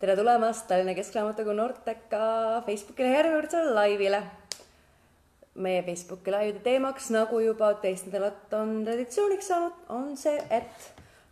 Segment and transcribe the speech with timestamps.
[0.00, 2.18] tere tulemast Tallinna Keskraamatukogu Norteka
[2.64, 4.22] Facebooki järjekordsele laivile.
[5.54, 10.86] meie Facebooki laivide teemaks, nagu juba teist nädalat on traditsiooniks saanud, on see, et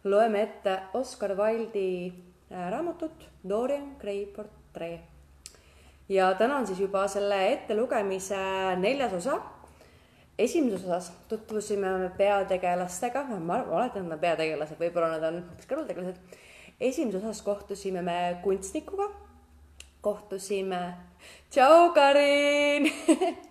[0.04, 2.12] loeme ette Oscar Wilde'i
[2.52, 5.00] äh, raamatut Dorian Gray portree.
[6.08, 8.42] ja täna on siis juba selle ettelugemise
[8.76, 9.38] neljas osa.
[10.38, 15.72] esimeses osas tutvusime me peategelastega, ma oletan, et nad on peategelased, võib-olla nad on hoopis
[15.72, 16.38] kõrvaltegelased
[16.80, 19.08] esimeses osas kohtusime me kunstnikuga,
[20.00, 20.94] kohtusime,
[21.50, 22.92] tšau, Karin!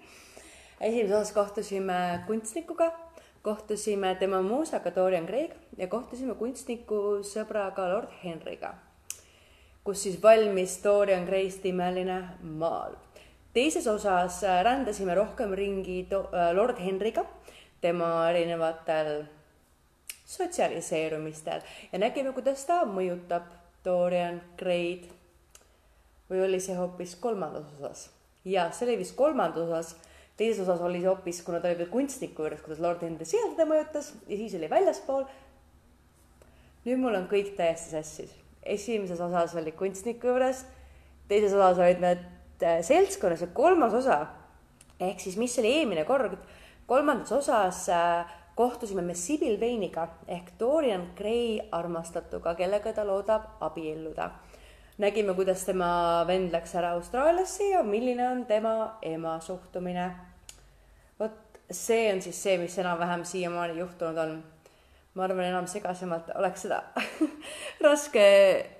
[0.81, 2.91] Esimeses osas kohtusime kunstnikuga,
[3.41, 8.76] kohtusime tema muusaga Dorian Gray'ga ja kohtusime kunstniku sõbraga Lord Henryga,
[9.84, 12.95] kus siis valmis Dorian Gray'st imeline maal.
[13.53, 16.05] teises osas rändasime rohkem ringi
[16.53, 17.25] Lord Henryga,
[17.81, 19.25] tema erinevatel
[20.27, 23.48] sotsialiseerumistel ja nägime, kuidas ta mõjutab
[23.86, 25.08] Dorian Gray'd.
[26.27, 28.09] või oli see hoopis kolmandas osas?
[28.45, 29.94] ja see oli vist kolmandas osas,
[30.38, 33.53] teises osas oli see hoopis, kuna ta oli veel kunstniku juures, kuidas Lord Henry seal
[33.53, 35.23] teda mõjutas ja siis oli väljaspool.
[36.86, 38.33] nüüd mul on kõik täiesti sassis.
[38.64, 40.66] esimeses osas oli kunstniku juures,
[41.28, 42.28] teises osas olid nad
[42.61, 44.25] äh, seltskonnas ja kolmas osa
[45.00, 46.36] ehk siis, mis oli eelmine kord,
[46.86, 54.31] kolmandas osas äh, kohtusime me Sibyl Vane'iga ehk Dorian Gray armastatuga, kellega ta loodab abielluda.
[54.97, 60.11] nägime, kuidas tema vend läks ära Austraaliasse ja milline on tema ema suhtumine.
[61.19, 64.44] vot see on siis see, mis enam-vähem siiamaani juhtunud on.
[65.14, 66.81] ma arvan, enam segasemalt oleks seda
[67.86, 68.25] raske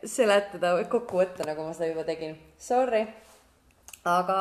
[0.06, 2.34] seletada või kokku võtta, nagu ma seda juba tegin.
[2.58, 3.06] Sorry,
[4.06, 4.40] aga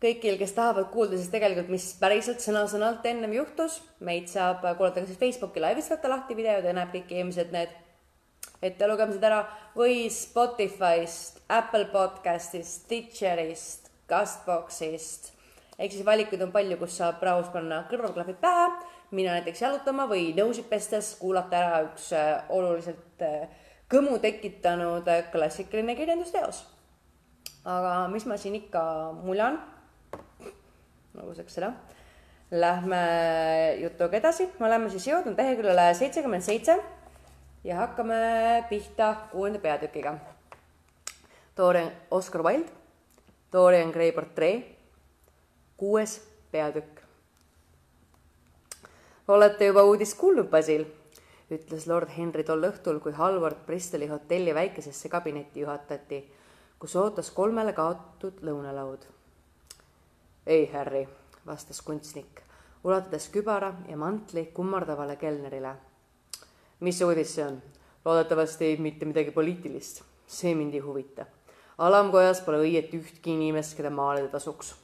[0.00, 5.08] kõigil, kes tahavad kuulda siis tegelikult, mis päriselt sõna-sõnalt ennem juhtus, meid saab kuulata ka
[5.10, 7.74] siis Facebooki laivis, võtta lahti videod ja näeb kõik eelmised need
[8.64, 9.42] ettelugemised ära
[9.76, 15.32] või Spotify'st, Apple podcast'ist, Stitcherist, Castbox'ist.
[15.78, 18.66] ehk siis valikuid on palju, kus saab rahus panna kõrvaklapid pähe,
[19.16, 23.48] minna näiteks jalutama või nõusid pestes kuulata ära üks äh, oluliselt äh,
[23.90, 26.64] kõmu tekitanud äh, klassikaline kirjandusteos.
[27.64, 28.82] aga mis ma siin ikka
[29.24, 29.60] muljan
[31.18, 31.72] aluseks seda.
[32.50, 33.00] Lähme
[33.78, 36.74] jutuga edasi, me oleme siis jõudnud leheküljele seitsekümmend seitse
[37.64, 38.16] ja hakkame
[38.70, 40.16] pihta kuuenda peatükiga.
[41.56, 42.72] Dorian, Oscar Wilde,
[43.52, 44.64] Dorian Gray portree,
[45.76, 46.18] kuues
[46.50, 46.98] peatükk.
[49.28, 50.86] olete juba uudist kuulnud, Basil?
[51.50, 56.20] ütles lord Henry tol õhtul, kui Halvard Bristoli hotelli väikesesse kabinetti juhatati,
[56.78, 59.19] kus ootas kolmele kaotud lõunalaud
[60.50, 61.08] ei, Harry,
[61.46, 62.40] vastas kunstnik,
[62.84, 65.74] ulatades kübara ja mantli kummardavale kelnerile.
[66.80, 67.60] mis uudis see on?
[68.04, 70.02] loodetavasti mitte midagi poliitilist.
[70.26, 71.26] see mind ei huvita.
[71.78, 74.74] alamkojas pole õieti ühtki inimest, keda maalida tasuks.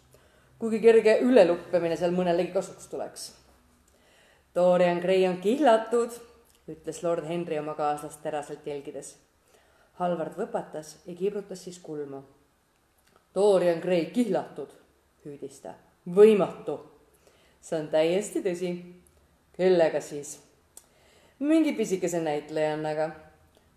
[0.58, 3.26] kuigi kerge üleluppamine seal mõnelegi kasuks tuleks.
[4.54, 6.14] Dorian Gray on kihlatud,
[6.68, 9.16] ütles lord Henry oma kaaslast teraselt jälgides.
[9.98, 12.22] Halvard võpatas ja kibrutas siis kulmu.
[13.34, 14.85] Dorian Gray kihlatud
[15.26, 15.74] hüüdis ta.
[16.06, 16.78] võimatu.
[17.60, 18.72] see on täiesti tõsi.
[19.56, 20.38] kellega siis?
[21.38, 23.10] mingi pisikese näitlejannaga.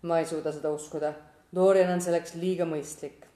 [0.02, 1.12] ma ei suuda seda uskuda.
[1.54, 3.26] Dorian on selleks liiga mõistlik.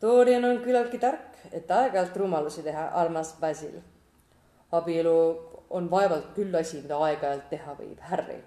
[0.00, 3.80] Dorian on küllaltki tark, et aeg-ajalt rumalusi teha, armas Basil.
[4.72, 5.16] abielu
[5.70, 8.40] on vaevalt küll asi, mida aeg-ajalt teha võib, Harry.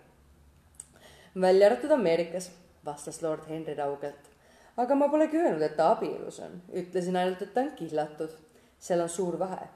[1.41, 2.51] välja arvatud Ameerikas,
[2.85, 4.29] vastas lord Henry raugelt.
[4.77, 8.42] aga ma polegi öelnud, et ta abielus on, ütlesin ainult, et ta on kihlatud
[8.83, 9.67] seal on suur vahe.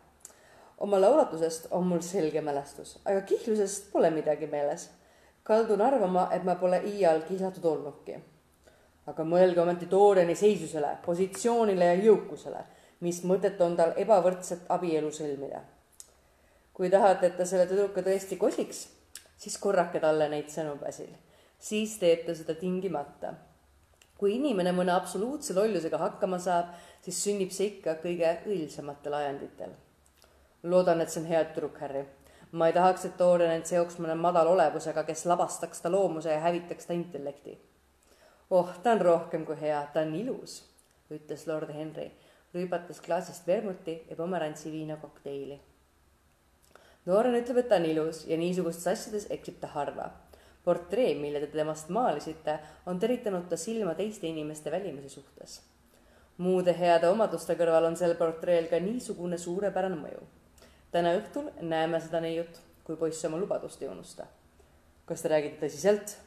[0.77, 4.89] oma laulatusest on mul selge mälestus, aga kihlusest pole midagi meeles.
[5.43, 8.19] kaldun arvama, et ma pole iial kihlatud olnudki.
[9.07, 12.65] aga mõelge ometi Doriani seisusele, positsioonile ja jõukusele,
[12.99, 15.61] mis mõtet on tal ebavõrdset abielu sõlmida.
[16.73, 18.87] kui tahate, et ta selle tüdruka tõesti kosiks,
[19.37, 21.15] siis korrake talle neid sõnu, Basil.
[21.59, 23.33] siis teeb ta seda tingimata
[24.17, 26.73] kui inimene mõne absoluutse lollusega hakkama saab,
[27.05, 29.75] siis sünnib see ikka kõige õilsamatel ajenditel.
[30.63, 32.05] loodan, et see on hea tüdruk, Harry.
[32.51, 36.85] ma ei tahaks, et Dorian end seoks mõne madalolevusega, kes lavastaks ta loomuse ja hävitaks
[36.85, 37.57] ta intellekti.
[38.49, 40.63] oh, ta on rohkem kui hea, ta on ilus,
[41.11, 42.11] ütles lord Henry,
[42.53, 45.61] rüübates klaasist vermuti ja pomerantsi viina kokteili.
[47.05, 50.09] Dorian ütleb, et ta on ilus ja niisugustes asjades eksib ta harva
[50.67, 52.57] portree, mille te temast maalisite,
[52.91, 55.61] on teritanud ta silma teiste inimeste välimuse suhtes.
[56.37, 60.25] muude heade omaduste kõrval on sel portreel ka niisugune suurepärane mõju.
[60.91, 64.27] täna õhtul näeme seda neiut, kui poiss oma lubadust ei unusta.
[65.05, 66.17] kas te räägite tõsiselt?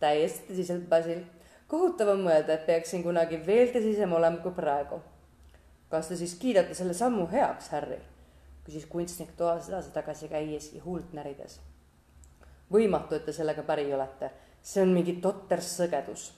[0.00, 1.22] täiesti tõsiselt, Basil.
[1.68, 5.00] kohutav on mõelda, et peaksin kunagi veel tõsisem olema kui praegu.
[5.90, 8.02] kas te siis kiidate selle sammu heaks, Harry?
[8.66, 11.60] küsis kunstnik toas edasi-tagasi käies ja huult närides.
[12.72, 14.30] Võimatu, et te sellega päri olete.
[14.62, 16.32] see on mingi totter sõgedus.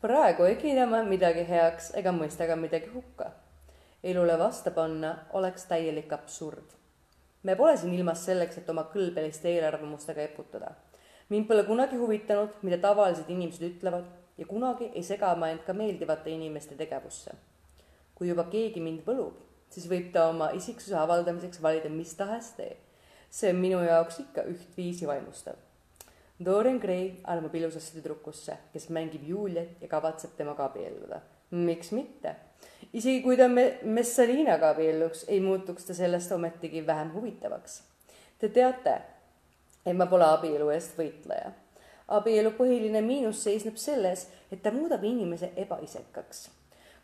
[0.00, 3.30] praegu ei kiida ma midagi heaks ega mõista ka midagi hukka.
[4.02, 6.72] elule vasta panna oleks täielik absurd.
[7.42, 10.74] me pole siin ilmas selleks, et oma kõlbeliste eelarvamustega eputada
[11.32, 14.04] mind pole kunagi huvitanud, mida tavalised inimesed ütlevad
[14.38, 17.32] ja kunagi ei sega ma end ka meeldivate inimeste tegevusse.
[18.14, 19.38] kui juba keegi mind võlub,
[19.72, 22.76] siis võib ta oma isiksuse avaldamiseks valida mis tahes tee.
[23.32, 25.56] See on minu jaoks ikka ühtviisi vaimustav.
[26.44, 31.20] Dorian Gray armub ilusasse tüdrukusse, kes mängib Juliet ja kavatseb temaga abielluda.
[31.50, 32.36] miks mitte?
[32.92, 37.82] isegi kui ta me-, Messalinaga abielluks, ei muutuks ta sellest ometigi vähem huvitavaks.
[38.38, 38.96] Te teate,
[39.86, 41.52] et ma pole abielu eest võitleja.
[42.12, 46.50] abielu põhiline miinus seisneb selles, et ta muudab inimese ebaisekaks.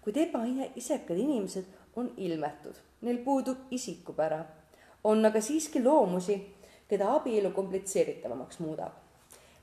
[0.02, 1.64] kuid ebaisekad inimesed
[1.96, 4.44] on ilmetud, neil puudub isikupära.
[5.04, 6.38] On aga siiski loomusi,
[6.88, 8.92] keda abielu komplitseeritavamaks muudab.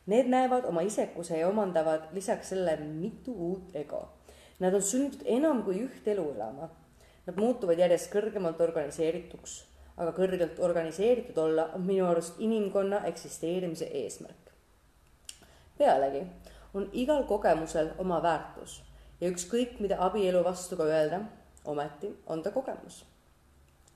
[0.06, 4.08] Need näevad oma isekuse ja omandavad lisaks sellele mitu uut ego.
[4.60, 6.70] Nad on sunnitud enam kui üht elu elama.
[7.26, 9.64] Nad muutuvad järjest kõrgemalt organiseerituks
[9.98, 14.52] aga kõrgelt organiseeritud olla on minu arust inimkonna eksisteerimise eesmärk.
[15.78, 16.24] pealegi
[16.74, 18.82] on igal kogemusel oma väärtus
[19.22, 21.22] ja ükskõik, mida abielu vastu ka öelda,
[21.66, 23.06] ometi on ta kogemus.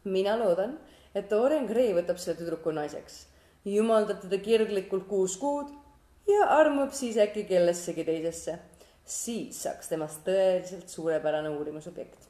[0.04, 0.80] mina loodan,
[1.16, 3.26] et Dorian Gray võtab selle tüdruku naiseks,
[3.66, 5.72] jumaldab teda kirglikult kuus kuud
[6.30, 8.60] ja armub siis äkki kellessegi teisesse.
[9.06, 12.28] siis saaks temast tõeliselt suurepärane uurimusobjekt.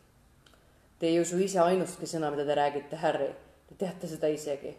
[0.99, 3.33] Te ei usu ise ainustki sõna, mida te räägite, Harry
[3.69, 4.71] Te teate seda isegi.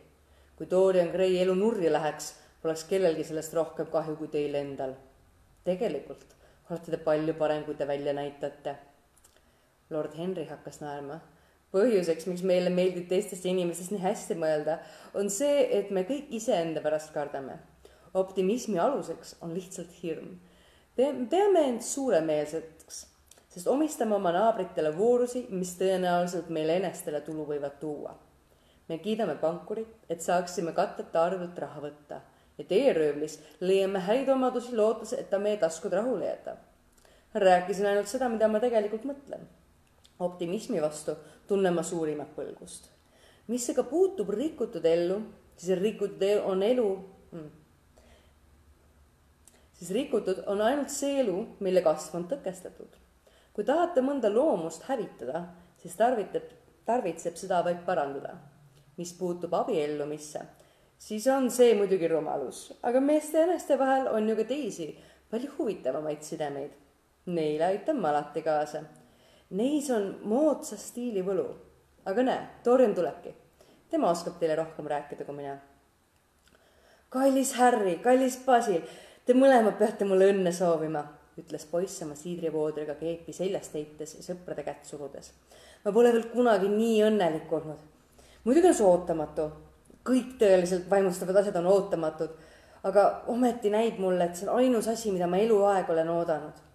[0.57, 2.33] kui Dorian Gray elu nurri läheks,
[2.63, 4.97] poleks kellelgi sellest rohkem kahju kui teil endal.
[5.65, 6.35] tegelikult
[6.71, 8.75] olete te palju parem, kui te välja näitate.
[9.91, 11.21] Lord Henry hakkas naerma.
[11.73, 14.79] Põhjuseks, miks meile meeldib teistest inimestest nii hästi mõelda,
[15.15, 17.59] on see, et me kõik iseenda pärast kardame.
[18.15, 20.41] optimismi aluseks on lihtsalt hirm.
[20.97, 23.07] peame end suuremeelseks,
[23.49, 28.19] sest omistame oma naabritele voorusi, mis tõenäoliselt meile enestele tulu võivad tuua
[28.91, 32.19] me kiidame pankurit, et saaksime katteta arvelt raha võtta
[32.59, 36.59] ja teeröövlis leiame häid omadusi, lootes, et ta meie taskud rahule jätab.
[37.35, 39.47] rääkisin ainult seda, mida ma tegelikult mõtlen.
[40.19, 41.15] optimismi vastu
[41.51, 42.89] tunnen ma suurimat põlgust.
[43.49, 45.21] mis aga puutub rikutud ellu,
[45.57, 46.87] siis rikutud on elu
[47.33, 47.51] hmm.,
[49.79, 52.95] siis rikutud on ainult see elu, mille kasv on tõkestatud.
[53.53, 55.45] kui tahate mõnda loomust hävitada,
[55.83, 56.49] siis tarvitab,
[56.87, 58.39] tarvitseb seda vaid parandada
[59.01, 60.43] mis puutub abiellumisse,
[60.99, 64.89] siis on see muidugi rumalus, aga meeste ja naiste vahel on ju ka teisi,
[65.33, 66.75] palju huvitavamaid sidemeid.
[67.31, 68.83] Neile aitan ma alati kaasa.
[69.51, 71.49] Neis on moodsa stiili võlu.
[72.07, 73.35] aga näe, Dorian tulebki.
[73.91, 75.59] tema oskab teile rohkem rääkida kui mina.
[77.09, 78.81] kallis Harry, kallis Basil,
[79.27, 81.05] te mõlemad peate mulle õnne soovima,
[81.39, 85.33] ütles poiss oma siidrivoodriga keepi seljast heites ja sõprade kätt surudes.
[85.85, 87.91] ma pole veel kunagi nii õnnelik olnud
[88.45, 89.49] muidugi on see ootamatu,
[90.07, 92.33] kõik tõeliselt vaimustavad asjad on ootamatud,
[92.89, 96.67] aga ometi näib mulle, et see on ainus asi, mida ma eluaeg olen oodanud.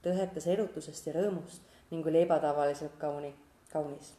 [0.00, 1.60] tõhetas erutusest ja rõõmust
[1.90, 3.34] ning oli ebatavaliselt kauni,
[3.72, 4.14] kaunis.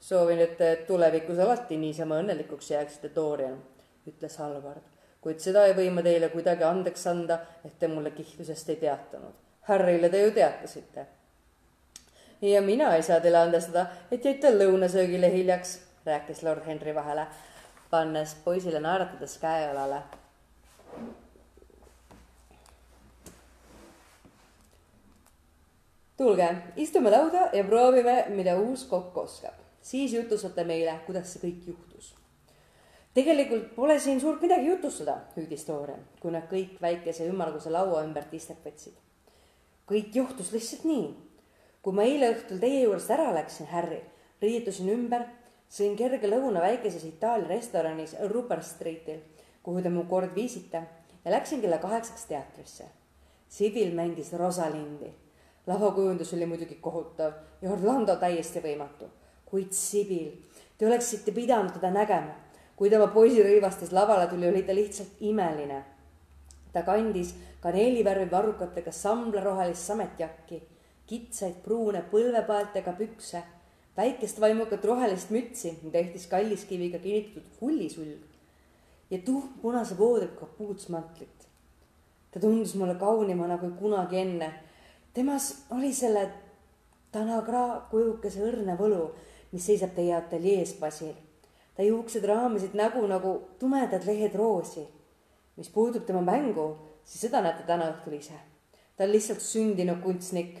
[0.00, 3.58] soovin, et tulevikus alati niisama õnnelikuks jääksite, Dorian,
[4.06, 4.82] ütles Halvard,
[5.20, 9.34] kuid seda ei või ma teile kuidagi andeks anda, et te mulle kihtlusest ei teatanud.
[9.66, 11.06] Harrile te ju teatasite
[12.42, 17.26] ja mina ei saa teile andestada, et jäite lõunasöögile hiljaks rääkis lord Henry vahele,
[17.90, 20.02] pannes poisile naeratades käe õlale.
[26.16, 29.54] Tulge, istume lauda ja proovime, mida uus kokk oskab.
[29.80, 32.14] siis jutustate meile, kuidas see kõik juhtus.
[33.14, 38.34] tegelikult pole siin suurt midagi jutustada, hüüdis Dorian, kui nad kõik väikese ümmarguse laua ümbert
[38.34, 38.94] istet võtsid.
[39.86, 41.14] kõik juhtus lihtsalt nii.
[41.82, 44.00] kui ma eile õhtul teie juurest ära läksin, Harry,
[44.42, 45.26] riietusin ümber
[45.68, 49.20] sõin kerge lõuna väikeses Itaalia restoranis Rupert Streetil,
[49.62, 50.82] kuhu te mu kord viisite
[51.24, 52.84] ja läksin kella kaheksaks teatrisse.
[53.48, 55.25] Sibil mängis Rosalindi.
[55.66, 57.32] Lavakujundus oli muidugi kohutav
[57.62, 59.08] ja Orlando täiesti võimatu.
[59.46, 60.30] kuid Sibil,
[60.78, 62.34] te oleksite pidanud teda nägema.
[62.76, 65.84] kui ta oma poisirõivastes lavale tuli, oli ta lihtsalt imeline.
[66.72, 70.62] ta kandis kaneelivärvi varrukatega samblarohelist sametjakki,
[71.06, 73.42] kitsaid pruune põlvepaeltega pükse
[73.96, 81.48] väikest vaimukat rohelist mütsi, mida ehtis kalliskiviga kinnitatud hullisulg ja tuhmpunase voodriga kapuutsmantlit.
[82.30, 84.52] ta tundus mulle kaunimana kui kunagi enne.
[85.16, 86.28] Temas oli selle
[87.12, 89.06] Tanagra kujukese õrne võlu,
[89.54, 91.14] mis seisab teie ateljees, Basil.
[91.76, 94.84] ta juuksed raamisid nägu nagu tumedad lehed roosi.
[95.56, 98.36] mis puutub tema mängu, siis seda näete täna õhtul ise.
[98.96, 100.58] ta on lihtsalt sündinud kunstnik.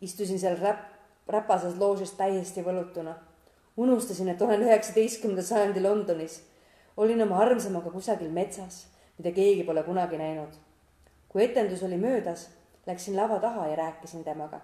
[0.00, 0.94] istusin seal räpp,
[1.26, 3.14] räpases loožis täiesti võlutuna.
[3.76, 6.42] unustasin, et olen üheksateistkümnenda sajandi Londonis.
[6.96, 8.86] olin oma armsamaga kusagil metsas,
[9.18, 10.54] mida keegi pole kunagi näinud.
[11.28, 12.57] kui etendus oli möödas,
[12.88, 14.60] läksin lava taha ja rääkisin temaga.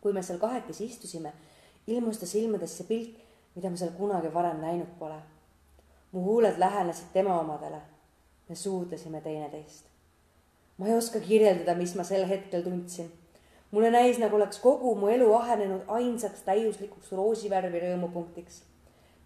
[0.00, 1.32] kui me seal kahekesi istusime,
[1.86, 3.16] ilmus ta silmadesse pilt,
[3.54, 5.18] mida ma seal kunagi varem näinud pole.
[6.12, 7.80] mu huuled lähenesid tema omadele.
[8.48, 9.84] me suudlesime teineteist.
[10.78, 13.12] ma ei oska kirjeldada, mis ma sel hetkel tundsin
[13.74, 18.62] mulle näis, nagu oleks kogu mu elu ahenenud ainsaks täiuslikuks roosivärvi rõõmupunktiks.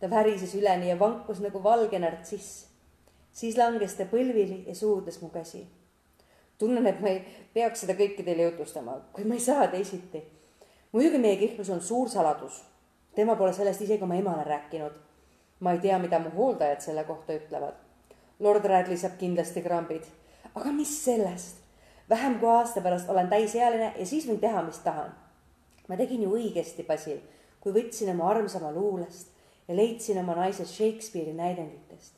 [0.00, 2.66] ta värises üleni ja vankus nagu valge nartsiss.
[3.32, 5.66] siis langes ta põlvili ja suudles mu käsi.
[6.58, 7.22] Tunnen, et ma ei
[7.54, 10.22] peaks seda kõike teile jutustama, kuid ma ei saa teisiti.
[10.92, 12.64] muidugi meie kihlus on suur saladus.
[13.14, 14.92] tema pole sellest isegi oma emale rääkinud.
[15.60, 17.74] ma ei tea, mida mu hooldajad selle kohta ütlevad.
[18.40, 20.04] lord Radley saab kindlasti krambid.
[20.54, 21.56] aga mis sellest?
[22.10, 25.14] vähem kui aasta pärast olen täisealine ja siis võin teha, mis tahan.
[25.88, 27.18] ma tegin ju õigesti, Basil,
[27.60, 29.28] kui võtsin oma armsama luulest
[29.68, 32.14] ja leidsin oma naise Shakespeare'i näidenditest.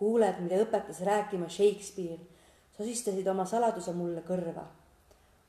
[0.00, 2.20] huuled, mida õpetas rääkima Shakespeare,
[2.78, 4.64] sosistasid oma saladuse mulle kõrva.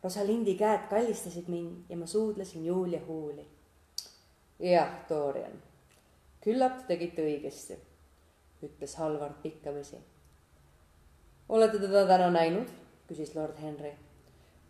[0.03, 3.47] Rosalindi käed kallistasid mind ja ma suudlesin Julia huuli.
[4.59, 5.61] jah, Dorian,
[6.43, 7.77] küllap te tegite õigesti,
[8.63, 9.97] ütles Halvard pikkamisi.
[11.49, 12.67] olete teda täna näinud?
[13.07, 13.93] küsis lord Henry.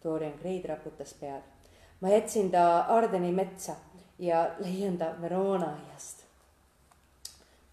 [0.04, 1.42] Dorian Gray raputas pead.
[2.02, 3.76] ma jätsin ta Ardeni metsa
[4.20, 6.26] ja leian ta Verona aiast.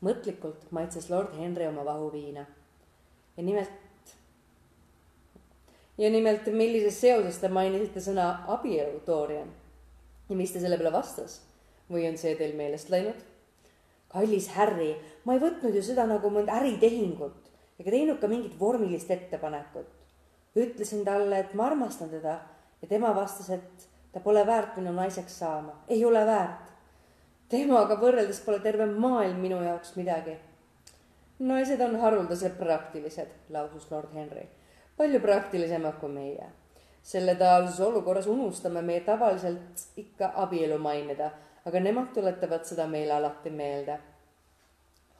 [0.02, 2.46] mõtlikult maitses lord Henry oma vahuviina.
[3.36, 3.85] ja nimelt,
[5.98, 9.50] ja nimelt, millises seoses te mainisite sõna abielu, Dorian?
[10.28, 11.40] ja mis ta selle peale vastas?
[11.90, 13.18] või on see teil meelest läinud?
[14.12, 19.10] kallis Harry, ma ei võtnud ju seda nagu mõnda äritehingut ega teinud ka mingit vormilist
[19.10, 19.96] ettepanekut
[20.56, 22.38] ütlesin talle, et ma armastan teda
[22.82, 26.72] ja tema vastas, et ta pole väärt minu naiseks saama, ei ole väärt.
[27.48, 30.36] temaga võrreldes pole terve maailm minu jaoks midagi.
[31.38, 34.48] naised on haruldaselt praktilised, lausus lord Henry.
[34.96, 36.46] Palju praktilisemad kui meie.
[37.02, 41.30] selle taolises olukorras unustame me tavaliselt ikka abielu mainida,
[41.64, 43.98] aga nemad tuletavad seda meile alati meelde.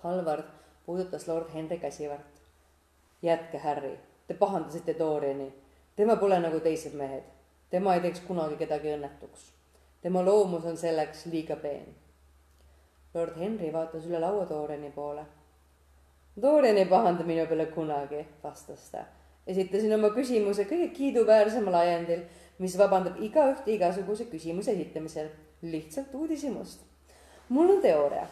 [0.02, 0.45] Halvard
[0.87, 2.42] puudutas lord Henry käsivart.
[3.23, 5.54] jätke, Harry Te pahandasite Doriani.
[5.97, 7.23] tema pole nagu teised mehed.
[7.71, 9.52] tema ei teeks kunagi kedagi õnnetuks.
[10.02, 11.95] tema loomus on selleks liiga peen.
[13.14, 15.26] lord Henry vaatas üle laua Doriani poole.
[16.42, 19.04] Dorian ei pahanda minu peale kunagi, vastas ta.
[19.47, 22.25] Esitasin oma küsimuse kõige kiiduväärsemal ajendil,
[22.59, 25.29] mis vabandab igaühte igasuguse küsimuse esitamisel.
[25.62, 26.81] lihtsalt uudishimust.
[27.49, 28.26] mul on teooria,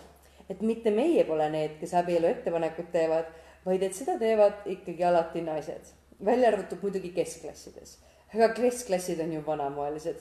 [0.51, 3.33] et mitte meie pole need, kes abielu ettepanekut teevad
[3.67, 5.93] vaid et seda teevad ikkagi alati naised,
[6.25, 7.99] välja arvatud muidugi keskklassides.
[8.35, 10.17] aga keskklassid on ju vanamoelised.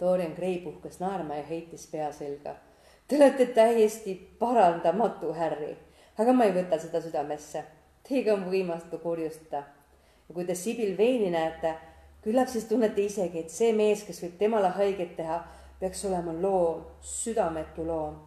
[0.00, 2.54] Dorian Gray puhkas naerma ja heitis pea selga.
[3.08, 5.76] Te olete täiesti parandamatu, Harry,
[6.18, 7.64] aga ma ei võta seda südamesse.
[8.10, 9.62] Teiega on võimatu kurjustada.
[10.28, 11.76] ja kui te Sibyl Vane'i näete,
[12.22, 15.44] küllap siis tunnete isegi, et see mees, kes võib temale haiget teha,
[15.78, 18.18] peaks olema loom, südametu loom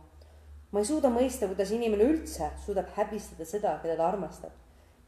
[0.73, 4.51] ma ei suuda mõista, kuidas inimene üldse suudab häbistada seda, keda ta armastab.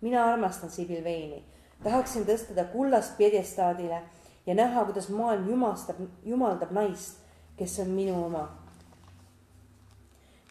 [0.02, 1.42] mina armastan Sibyl Vane'i,
[1.84, 4.02] tahaksin tõsta ta kullast pjedestaadile
[4.46, 7.18] ja näha, kuidas maailm jumastab, jumaldab naist,
[7.58, 8.50] kes on minu oma.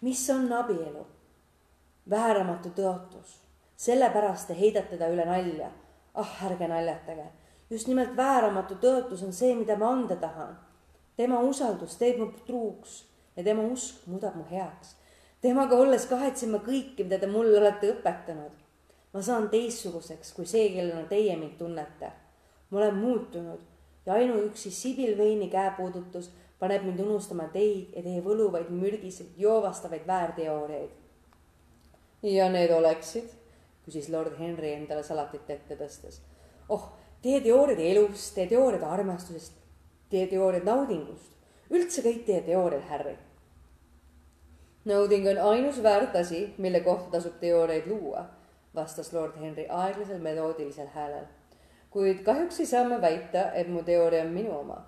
[0.03, 1.07] mis on abielu?
[2.11, 3.39] vääramatu tõotus,
[3.77, 5.71] sellepärast te heidate ta üle nalja.
[6.15, 7.27] ah, ärge naljatage,
[7.71, 10.59] just nimelt vääramatu tõotus on see, mida ma anda tahan.
[11.17, 13.05] tema usaldus teeb mu truuks
[13.37, 14.97] ja tema usk muudab mu heaks
[15.45, 18.53] temaga olles kahetsen ma kõike, mida te mulle olete õpetanud.
[19.13, 22.13] ma saan teistsuguseks kui see, kellena teie mind tunnete.
[22.71, 23.61] ma olen muutunud
[24.07, 30.91] ja ainuüksi Sibyl Veini käepuudutus paneb mind unustama teid ja teie võluvaid mürgiseid joovastavaid väärteooriaid.
[32.23, 33.29] ja need oleksid,
[33.85, 36.21] küsis lord Henry endale salatit ette tõstes.
[36.69, 36.89] oh,
[37.23, 39.61] teie teooriad elust, teie teooriad armastusest,
[40.11, 41.31] teie teooriad naudingust,
[41.71, 43.17] üldse kõik teie teooriad, Harry
[44.85, 48.25] Nauding on ainus väärt asi, mille kohta tasub teooriaid luua,
[48.75, 51.25] vastas lord Henry aeglasel meloodilisel häälel.
[51.91, 54.85] kuid kahjuks ei saa ma väita, et mu teooria on minu oma.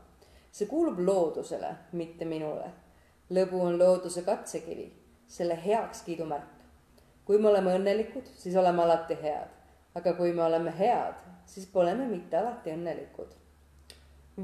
[0.53, 2.71] see kuulub loodusele, mitte minule.
[3.31, 4.93] lõbu on looduse katsekivi,
[5.29, 6.56] selle heakskiidu märk.
[7.27, 9.53] Kui me oleme õnnelikud, siis oleme alati head.
[9.97, 13.31] aga kui me oleme head, siis pole me mitte alati õnnelikud.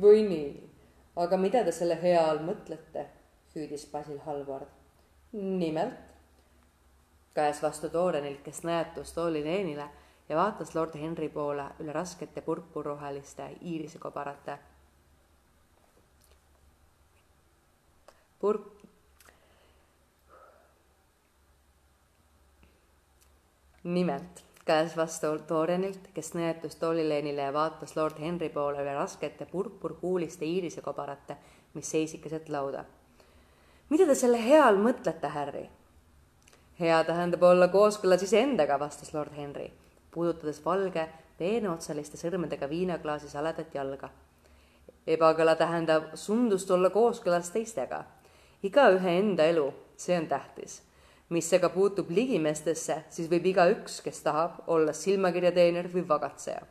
[0.04, 0.70] või nii,
[1.16, 3.06] aga mida te selle hea all mõtlete?
[3.54, 4.68] hüüdis Basil Halvard.
[5.32, 5.98] nimelt,
[7.34, 9.88] käes vastu toorenilt, kes näetus tooli Leenile
[10.28, 14.58] ja vaatas lord Henry poole üle raskete purpurroheliste iirisekobarate.
[18.40, 18.81] Purp-,
[23.84, 30.46] nimelt käes vastu Dorianilt, kes nõetus toolileenile ja vaatas lord Henry poole üle raskete purpurhuuliste
[30.46, 31.36] iirisekobarate,
[31.74, 32.84] mis seisid keset lauda.
[33.90, 35.68] mida te selle hea all mõtlete, Harry?
[36.80, 39.72] hea tähendab olla kooskõlas iseendaga, vastas lord Henry,
[40.10, 41.08] puudutades valge
[41.38, 44.10] peeneotsaliste sõrmedega viinaklaasi saledat jalga.
[45.06, 48.04] ebakõla tähendab sundust olla kooskõlas teistega.
[48.62, 50.82] igaühe enda elu, see on tähtis
[51.32, 56.66] mis aga puutub ligimeestesse, siis võib igaüks, kes tahab, olla silmakirjateener või vagatseja.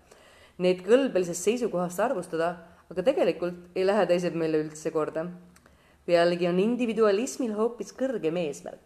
[0.62, 2.52] Neid kõlbelisest seisukohast arvustada,
[2.92, 5.26] aga tegelikult ei lähe teised meile üldse korda.
[6.06, 8.80] pealegi on individualismil hoopis kõrgem eesmärk.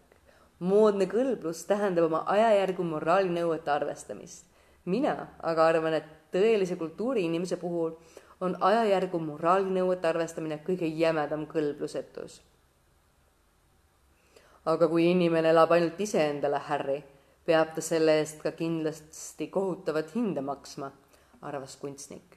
[0.58, 4.46] moodne kõlblus tähendab oma ajajärgu moraalinõuete arvestamist.
[4.84, 7.96] mina aga arvan, et tõelise kultuuriinimese puhul
[8.40, 12.40] on ajajärgu moraalinõuete arvestamine kõige jämedam kõlblusetus
[14.66, 16.98] aga kui inimene elab ainult iseendale, Harry,
[17.46, 20.90] peab ta selle eest ka kindlasti kohutavat hinda maksma,
[21.42, 22.36] arvas kunstnik.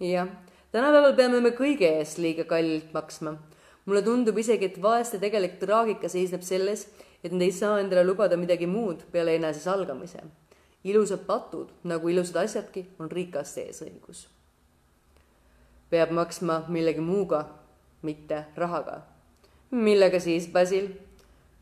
[0.00, 0.28] jah,
[0.72, 3.36] tänapäeval peame me kõige eest liiga kallilt maksma.
[3.86, 6.88] mulle tundub isegi, et vaeste tegelik traagika seisneb selles,
[7.24, 10.20] et nad ei saa endale lubada midagi muud peale enese salgamise.
[10.84, 14.28] ilusad patud, nagu ilusad asjadki, on rikaste eesõigus.
[15.90, 17.48] peab maksma millegi muuga,
[18.02, 19.00] mitte rahaga.
[19.70, 20.92] millega siis, Basil?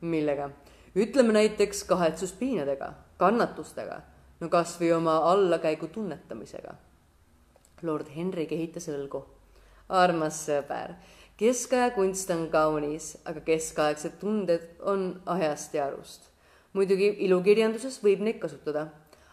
[0.02, 0.50] Millega?
[0.96, 4.00] ütleme näiteks kahetsuspiinadega, kannatustega,
[4.40, 6.74] no kas või oma allakäigu tunnetamisega.
[7.82, 9.24] lord Henry kehitas õlgu.
[9.88, 10.94] armas sõber,
[11.36, 16.28] keskaja kunst on kaunis, aga keskaegsed tunded on ajast ja arust.
[16.72, 18.88] muidugi ilukirjanduses võib neid kasutada,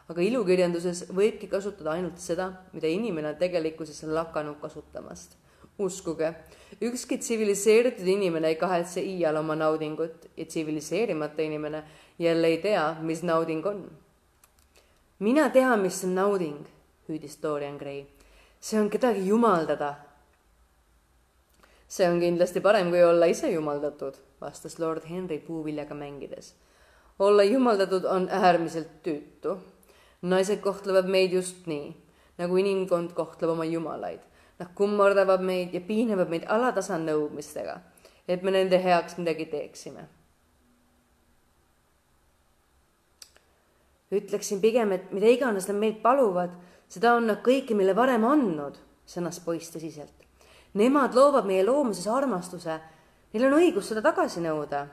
[0.09, 5.35] aga ilukirjanduses võibki kasutada ainult seda, mida inimene tegelikkuses on lakanud kasutamast
[5.79, 6.33] uskuge,
[6.81, 11.83] ükski tsiviliseeritud inimene ei kahetse iial oma naudingut ja tsiviliseerimata inimene
[12.19, 13.91] jälle ei tea, mis nauding on.
[15.19, 16.65] mina tean, mis on nauding,
[17.09, 18.05] hüüdis Dorian Gray.
[18.59, 19.95] see on kedagi jumaldada.
[21.87, 26.55] see on kindlasti parem, kui olla ise jumaldatud, vastas lord Henry puuviljaga mängides.
[27.19, 29.57] olla jumaldatud on äärmiselt tüütu.
[30.21, 31.95] naised kohtlevad meid just nii,
[32.37, 34.19] nagu inimkond kohtleb oma jumalaid
[34.59, 37.77] Nad kummardavad meid ja piinavad meid alatasa nõudmistega,
[38.27, 40.07] et me nende heaks midagi teeksime.
[44.09, 46.53] ütleksin pigem, et mida iganes nad meilt paluvad,
[46.89, 50.15] seda on nad kõike meile varem andnud, sõnas poiss tõsiselt.
[50.73, 52.79] Nemad loovad meie loomises armastuse,
[53.33, 54.87] neil on õigus seda tagasi nõuda.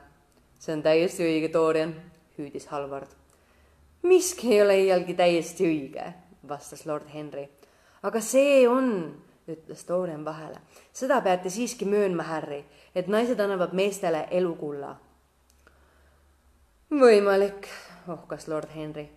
[0.59, 1.93] see on täiesti õige, Dorian,
[2.37, 3.09] hüüdis Halvard.
[4.03, 6.13] miski ei ole iialgi täiesti õige,
[6.47, 7.49] vastas lord Henry.
[8.03, 9.15] aga see on
[9.47, 10.59] ütles Dorian vahele.
[10.93, 14.95] seda peate siiski möönma, Harry, et naised annavad meestele elukulla.
[16.91, 17.67] võimalik,
[18.07, 19.09] ohkas lord Henry,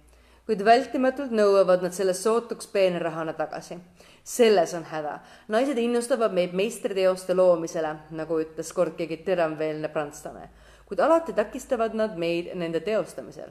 [0.47, 3.79] kuid vältimatult nõuavad nad selle sootuks peenrahana tagasi.
[4.25, 5.19] selles on häda.
[5.49, 10.51] naised innustavad meid meistriteoste loomisele, nagu ütles kord keegi teravmeelne prantslane,
[10.87, 13.51] kuid alati takistavad nad meid nende teostamisel.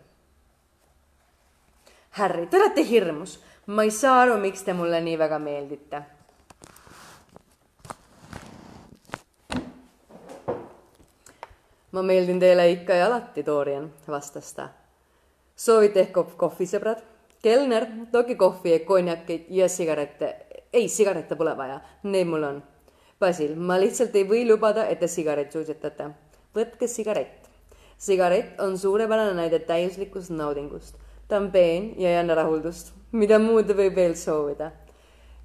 [2.09, 3.39] Harry, te olete hirmus.
[3.65, 6.18] ma ei saa aru, miks te mulle nii väga meeldite
[11.91, 14.69] ma meeldin teile ikka ja alati, Dorian, vastas ta.
[15.55, 17.01] soovite ehk kohvi, sõbrad?
[17.43, 20.35] kelner, tooge kohvi ja konjakit ja sigarette.
[20.73, 22.63] ei, sigarette pole vaja, need mul on.
[23.19, 26.11] Basil, ma lihtsalt ei või lubada, et te sigaret suitsetate.
[26.55, 27.49] võtke sigarett.
[27.97, 30.95] sigarett on suurepärane näide täiuslikust naudingust.
[31.27, 32.93] ta on peen ja ei anna rahuldust.
[33.11, 34.71] mida muud võib veel soovida?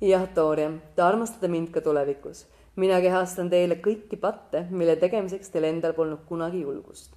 [0.01, 5.69] jah, Dorian, te armastate mind ka tulevikus mina kehastan teile kõiki patte, mille tegemiseks teil
[5.69, 7.13] endal polnud kunagi julgust.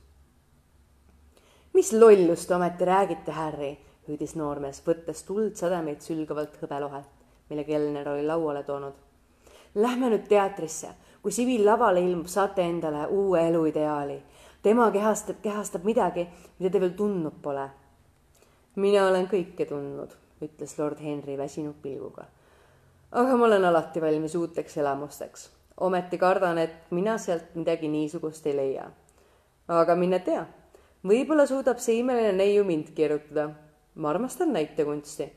[1.73, 8.63] mis lollust ometi räägite, Harry, hüüdis noormees, võttes tuldsademeid sülgavalt hõbelohelt, mille kelner oli lauale
[8.63, 8.93] toonud.
[9.75, 10.89] Lähme nüüd teatrisse,
[11.21, 14.21] kui Sibil lavale ilmub, saate endale uue eluideaali.
[14.61, 16.27] tema kehastab, kehastab midagi,
[16.59, 17.69] mida te veel tundnud pole.
[18.75, 22.25] mina olen kõike tundnud, ütles lord Henry väsinud pilguga
[23.11, 25.49] aga ma olen alati valmis uuteks elamusteks.
[25.77, 28.91] ometi kardan, et mina sealt midagi niisugust ei leia.
[29.67, 30.45] aga mine tea,
[31.07, 33.49] võib-olla suudab see imeline neiu mind keerutada.
[33.95, 35.31] ma armastan näitekunsti.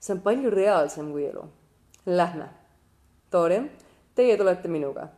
[0.00, 1.44] see on palju reaalsem kui elu.
[2.06, 2.48] Lähme.
[3.32, 3.70] Dorian,
[4.14, 5.08] teie tulete minuga.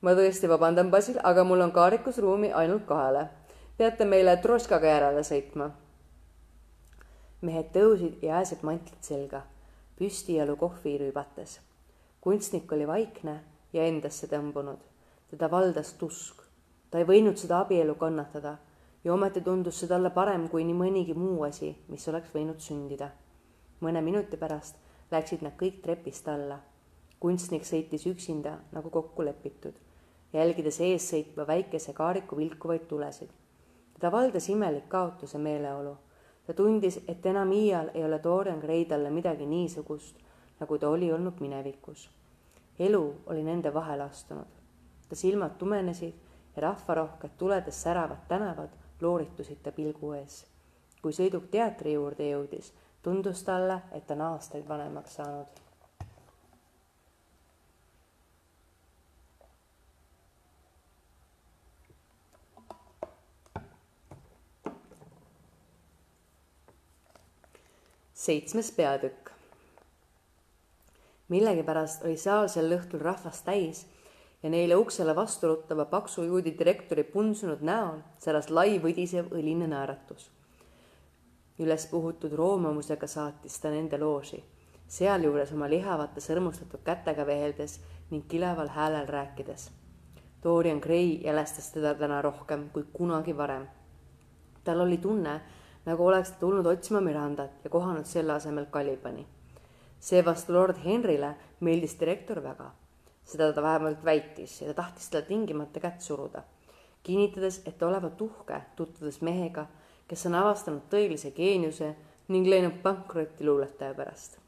[0.00, 3.28] ma tõesti vabandan, Basil, aga mul on kaarikus ruumi ainult kahele.
[3.78, 5.70] peate meile troškaga järele sõitma.
[7.42, 9.42] mehed tõusid ja ajasid mantlid selga,
[9.98, 11.60] püstijalu kohvi rüübates.
[12.20, 13.40] kunstnik oli vaikne
[13.72, 14.78] ja endasse tõmbunud.
[15.30, 16.42] teda valdas tusk.
[16.90, 18.56] ta ei võinud seda abielu kannatada
[19.04, 23.10] ja ometi tundus see talle parem kui nii mõnigi muu asi, mis oleks võinud sündida
[23.84, 24.78] mõne minuti pärast
[25.12, 26.60] läksid nad kõik trepist alla.
[27.20, 29.74] kunstnik sõitis üksinda nagu kokku lepitud,
[30.32, 33.30] jälgides ees sõitva väikese kaariku vilkuvaid tulesid.
[33.94, 35.96] teda valdas imelik kaotuse meeleolu.
[36.46, 40.16] Ta tundis, et enam iial ei ole Dorian Gray talle midagi niisugust,
[40.60, 42.10] nagu ta oli olnud minevikus.
[42.78, 44.52] elu oli nende vahele astunud.
[45.08, 46.14] ta silmad tumenesid
[46.56, 50.46] ja rahvarohked tuledes säravad tänavad looritusid ta pilgu ees.
[51.02, 55.63] kui sõiduk teatri juurde jõudis tundus talle, et on aastaid vanemaks saanud.
[68.24, 69.30] Seitsmes peatükk.
[71.28, 73.86] millegipärast oli saal sel õhtul rahvast täis
[74.42, 80.30] ja neile uksele vastu ruttava paksu juudi direktori punsunud näol säras lai võdisev õline naeratus
[81.58, 84.40] üles puhutud roomamusega saatis ta nende looži,
[84.90, 87.78] sealjuures oma lihavate sõrmustatud kätega veheldes
[88.10, 89.68] ning kileval häälel rääkides.
[90.42, 93.68] Dorian Gray jälestas teda täna rohkem kui kunagi varem.
[94.64, 95.40] tal oli tunne,
[95.84, 99.26] nagu oleks ta tulnud otsima Mirandat ja kohanud selle asemel Calibani.
[100.00, 102.70] seevastu lord Henryle meeldis direktor väga.
[103.24, 106.42] seda ta vähemalt väitis ja ta tahtis talle tingimata kätt suruda,
[107.02, 109.66] kinnitades, et olevat uhke, tutvudes mehega
[110.08, 111.94] kes on avastanud tõelise geeniuse
[112.32, 114.38] ning läinud pankrotti luuletaja pärast.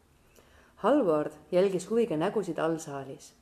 [0.84, 3.34] Halvard jälgis huviga nägusid allsaalis.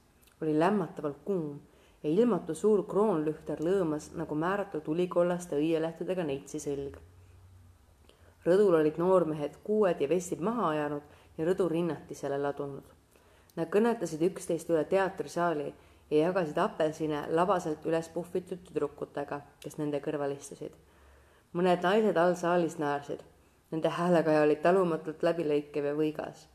[0.43, 1.61] oli lämmatavalt kuum
[2.03, 6.99] ja ilmatu suur kroonlühter lõõmas nagu määratud tulikollaste õielehtedega neitsi selg.
[8.47, 11.03] Rõdul olid noormehed kuued ja vestid maha ajanud
[11.39, 12.85] ja rõdu rinnatisele ladunud.
[13.57, 15.69] Nad kõnetasid üksteist üle teatrisaali
[16.11, 20.75] ja jagasid apelsine labaselt üles puhvitud tüdrukutega, kes nende kõrval istusid
[21.55, 23.23] mõned naised all saalis naersid.
[23.71, 26.49] Nende häälekaja oli talumatult läbilõikev ja võigas.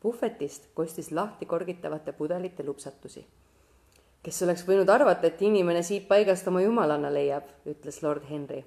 [0.00, 3.26] puhvetist kostis lahti korgitavate pudelite lupsatusi.
[4.22, 8.64] kes oleks võinud arvata, et inimene siit paigast oma jumalanna leiab, ütles lord Henry.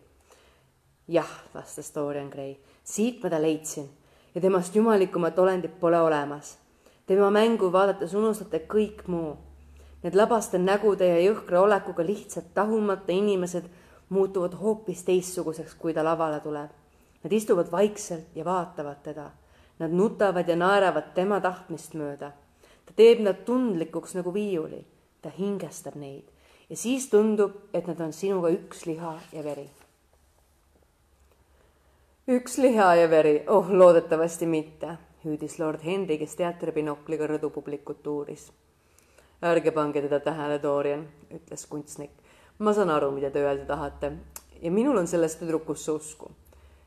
[1.07, 3.89] Jah, vastas Dorian Gray, siit ma ta leidsin
[4.35, 6.57] ja temast jumalikumat olendit pole olemas.
[7.05, 9.37] tema mängu vaadates unustate kõik muu.
[10.03, 13.65] Need labaste nägude ja jõhkra olekuga lihtsalt tahumata inimesed
[14.09, 16.69] muutuvad hoopis teistsuguseks, kui ta lavale tuleb.
[17.23, 19.29] Nad istuvad vaikselt ja vaatavad teda.
[19.79, 22.31] Nad nutavad ja naeravad tema tahtmist mööda.
[22.85, 24.85] ta teeb nad tundlikuks nagu viiuli.
[25.21, 26.37] ta hingestab neid
[26.69, 29.69] ja siis tundub, et nad on sinuga üks liha ja veri.
[32.27, 38.51] Üks liha ja veri, oh loodetavasti mitte, hüüdis lord Henry, kes teatribinokliga rõdupublikut uuris.
[39.41, 42.11] ärge pange teda tähele, Dorian, ütles kunstnik
[42.59, 44.11] ma saan aru, mida te öelda tahate
[44.61, 46.31] ja minul on sellest tüdrukusse usku.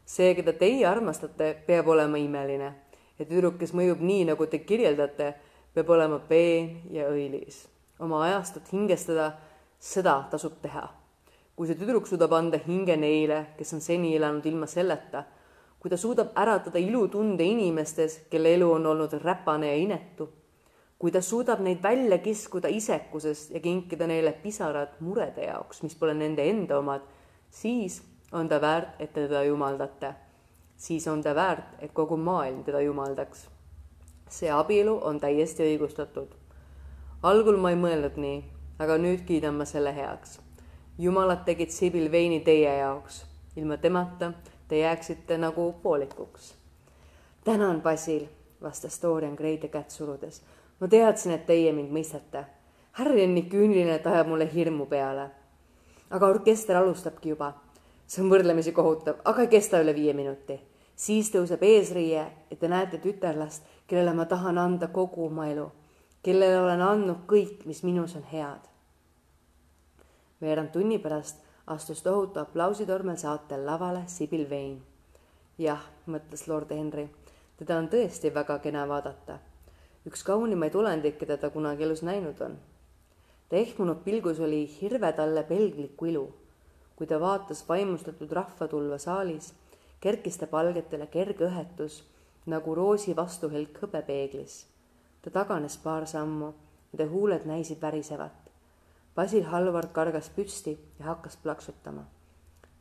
[0.04, 2.72] see, keda teie armastate, peab olema imeline
[3.18, 5.34] ja tüdruk, kes mõjub nii, nagu te kirjeldate,
[5.74, 7.68] peab olema peen ja õilis.
[7.98, 9.32] oma ajastut hingestada,
[9.78, 10.88] seda tasub teha.
[11.60, 15.26] Kui see tüdruk suudab anda hinge neile, kes on seni elanud ilma selleta,
[15.76, 20.30] kui ta suudab äratada ilutunde inimestes, kelle elu on olnud räpane ja inetu
[21.00, 26.12] kui ta suudab neid välja kiskuda isekusest ja kinkida neile pisarad murede jaoks, mis pole
[26.14, 27.06] nende enda omad,
[27.50, 28.02] siis
[28.36, 30.14] on ta väärt, et te teda jumaldate.
[30.76, 33.48] siis on ta väärt, et kogu maailm teda jumaldaks.
[34.28, 36.36] see abielu on täiesti õigustatud.
[37.22, 38.44] algul ma ei mõelnud nii,
[38.78, 40.40] aga nüüd kiidan ma selle heaks.
[41.00, 43.26] Jumalad tegid Sibil veini teie jaoks.
[43.56, 44.32] ilma temata
[44.68, 46.54] te jääksite nagu poolikuks.
[47.44, 48.26] tänan, Basil,
[48.62, 50.42] vastas Dorian Gray'de kätt surudes
[50.80, 52.44] ma teadsin, et teie mind mõistate.
[52.98, 55.30] Harry on nii küüniline, et ajab mulle hirmu peale.
[56.10, 57.52] aga orkester alustabki juba.
[58.06, 60.60] see on võrdlemisi kohutav, aga ei kesta üle viie minuti.
[60.96, 65.70] siis tõuseb eesriie ja te näete tütarlast, kellele ma tahan anda kogu oma elu,
[66.22, 68.69] kellele olen andnud kõik, mis minus on head.
[70.40, 74.80] Veerand tunni pärast astus tohutu aplausitormel saatel lavale Sibyl Vane.
[75.58, 77.08] jah, mõtles lord Henry,
[77.56, 79.38] teda on tõesti väga kena vaadata
[80.08, 82.56] üks kaunimaid olendeid, keda ta kunagi elus näinud on.
[83.48, 86.26] ta ehmunud pilgus oli hirve talle pelglikku ilu.
[86.96, 89.52] kui ta vaatas vaimustatud rahvatulva saalis,
[90.00, 92.02] kerkis ta palgetele kerge õhetus
[92.46, 94.64] nagu roosi vastuhelk hõbepeeglis.
[95.22, 96.52] ta taganes paar sammu
[96.92, 98.39] ja ta huuled näisid värisevat.
[99.14, 102.04] Basil Halvard kargas püsti ja hakkas plaksutama.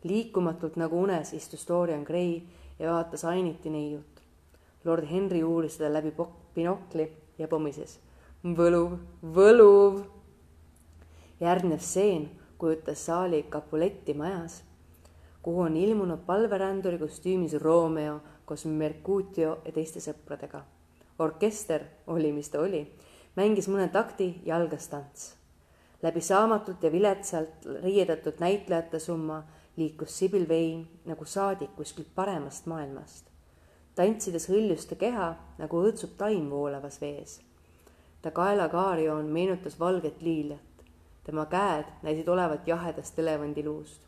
[0.04, 2.42] liikumatult nagu unes istus Dorian Gray
[2.80, 4.22] ja vaatas ainiti neiut.
[4.86, 6.14] lord Henry uuris teda läbi
[6.56, 8.00] binokli ja pomises.
[8.44, 10.04] võluv, võluv.
[11.40, 14.64] järgnev stseen kujutas saali Capuletti majas,
[15.42, 20.62] kuhu on ilmunud palveränduri kostüümis Romeo koos Mercutio ja teiste sõpradega.
[21.20, 22.86] orkester oli, mis ta oli,
[23.36, 25.39] mängis mõne takti ja algas tants.
[26.02, 29.44] Läbi saamatult ja viletsalt riiedatud näitlejate summa
[29.76, 33.26] liikus Sibyl Vein nagu saadik kuskilt paremast maailmast.
[33.96, 37.40] tantsides hõljus ta keha nagu õõtsub taim voolavas vees.
[38.22, 40.84] ta kaelakaarjoon meenutas valget liiliat.
[41.24, 44.02] tema käed näisid olevat jahedast elevandiluust.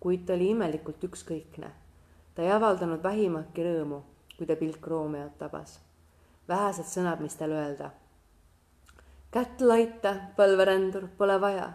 [0.00, 1.70] kuid ta oli imelikult ükskõikne.
[2.34, 4.02] ta ei avaldanud vähimatki rõõmu,
[4.38, 5.80] kui ta pilk Romeot tabas.
[6.48, 7.90] vähesed sõnad, mis tal öelda.
[9.34, 11.72] Kätt laita, palverändur, pole vaja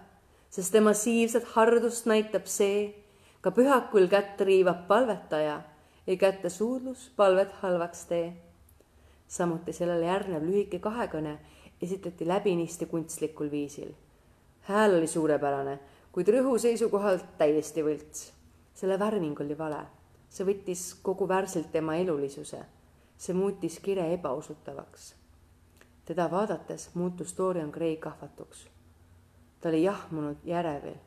[0.49, 2.89] sest tema siivset hardust näitab see,
[3.41, 5.61] ka pühakul kätt riivab palvetaja
[6.07, 8.33] ja kätte suudlus palvet halvaks tee.
[9.27, 11.37] samuti sellele järgnev lühike kahekõne
[11.81, 13.93] esitati läbinisti kunstlikul viisil.
[14.61, 15.79] hääl oli suurepärane,
[16.11, 18.31] kuid rõhu seisukohalt täiesti võlts.
[18.73, 19.85] selle värving oli vale,
[20.29, 22.65] see võttis kogu värsilt tema elulisuse.
[23.17, 25.18] see muutis kire ebausutavaks.
[26.09, 28.65] Teda vaadates muutus Dorian Gray kahvatuks.
[29.61, 30.97] ta oli jahmunud ja ärevil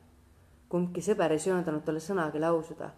[0.72, 2.90] kumbki sõber ei söandanud talle sõnagi lausuda.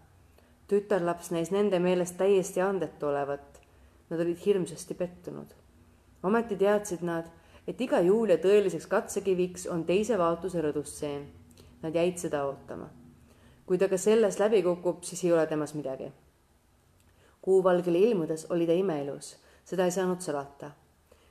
[0.70, 3.60] tütarlaps näis nende meelest täiesti andetu olevat.
[4.10, 5.54] Nad olid hirmsasti pettunud.
[6.22, 7.26] ometi teadsid nad,
[7.66, 11.24] et iga Julia tõeliseks katsekiviks on teise vaatuse rõdustseen.
[11.82, 12.88] Nad jäid seda ootama.
[13.66, 16.12] kui ta ka selles läbi kukub, siis ei ole temas midagi.
[17.42, 20.70] kuuvalgele ilmudes oli ta imeilus, seda ei saanud salata.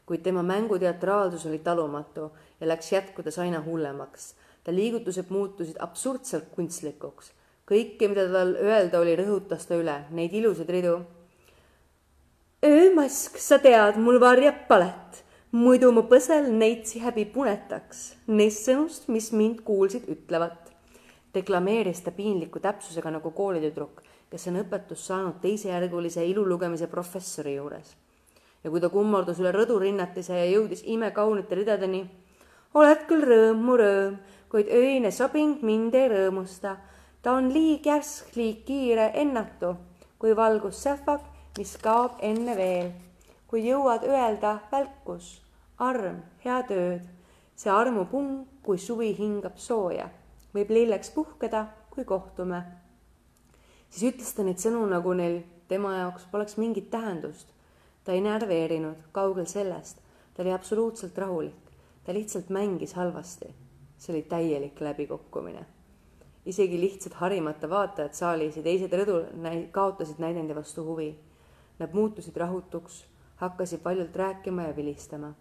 [0.05, 7.31] Kuid tema mänguteatraalsus oli talumatu ja läks jätkudes aina hullemaks ta liigutused muutusid absurdselt kunstlikuks.
[7.67, 10.97] kõike, mida tal öelda oli, rõhutas ta üle, neid ilusaid ridu.
[12.63, 19.31] öömask, sa tead, mul varjab palet, muidu mu põsel neitsi häbi punetaks, neist sõnust, mis
[19.31, 20.71] mind kuulsid, ütlevat.
[21.33, 27.95] deklameeris ta piinliku täpsusega nagu koolitüdruk, kes on õpetust saanud teisejärgulise ilulugemise professori juures.
[28.63, 32.05] Ja kui ta kummardus üle rõdurinnatise ja jõudis imekaunite ridadeni,
[32.73, 34.15] oled küll rõõm, mu rõõm
[34.53, 36.75] kuid öine sobing mind ei rõõmusta.
[37.21, 39.71] ta on liig järsk, liig kiire, ennatu,
[40.19, 41.23] kui valgussähvak,
[41.57, 42.91] mis kaob enne veel.
[43.47, 45.41] kui jõuad öelda välkus,
[45.77, 47.09] arm, head ööd,
[47.55, 50.09] see armupung, kui suvi hingab sooja,
[50.53, 52.63] võib lilleks puhkeda, kui kohtume.
[53.89, 57.47] siis ütles ta neid sõnu, nagu neil tema jaoks poleks mingit tähendust.
[58.03, 59.99] Ta ei närveerinud, kaugel sellest,
[60.33, 63.53] ta oli absoluutselt rahulik, ta lihtsalt mängis halvasti
[64.03, 65.65] see oli täielik läbikukkumine.
[66.45, 71.13] isegi lihtsalt harimata vaatajad saalis ja teised rõdul näi-, kaotasid näidendi vastu huvi.
[71.79, 75.33] Nad muutusid rahutuks, hakkasid paljult rääkima ja vilistama.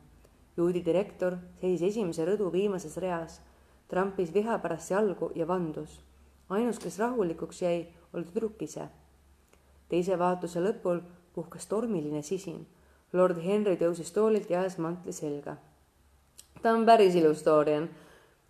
[0.56, 3.40] juudi direktor seisis esimese rõdu viimases reas,
[3.88, 6.00] trampis viha pärast jalgu ja vandus.
[6.48, 8.88] ainus, kes rahulikuks jäi, oli tüdruk ise.
[9.88, 11.00] teise vaatuse lõpul
[11.34, 12.66] puhkes tormiline sisin.
[13.12, 15.56] lord Henry tõusis toolilt ja ajas mantli selga.
[16.62, 17.88] ta on päris ilus, Dorian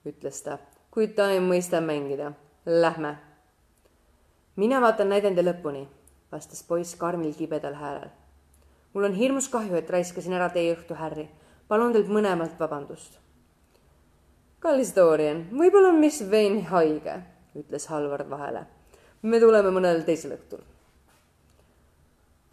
[0.07, 0.59] ütles ta,
[0.91, 2.33] kuid ta ei mõista mängida.
[2.67, 3.17] Lähme.
[4.57, 5.87] mina vaatan näidendi lõpuni,
[6.33, 8.11] vastas poiss karmil kibedal häälel.
[8.93, 11.29] mul on hirmus kahju, et raiskasin ära teie õhtu, Harry.
[11.69, 13.19] palun teilt mõlemalt vabandust.
[14.61, 17.23] kallis Dorian, võib-olla on Miss Vane haige,
[17.57, 18.67] ütles Halvard vahele.
[19.23, 20.72] me tuleme mõnel teisel õhtul.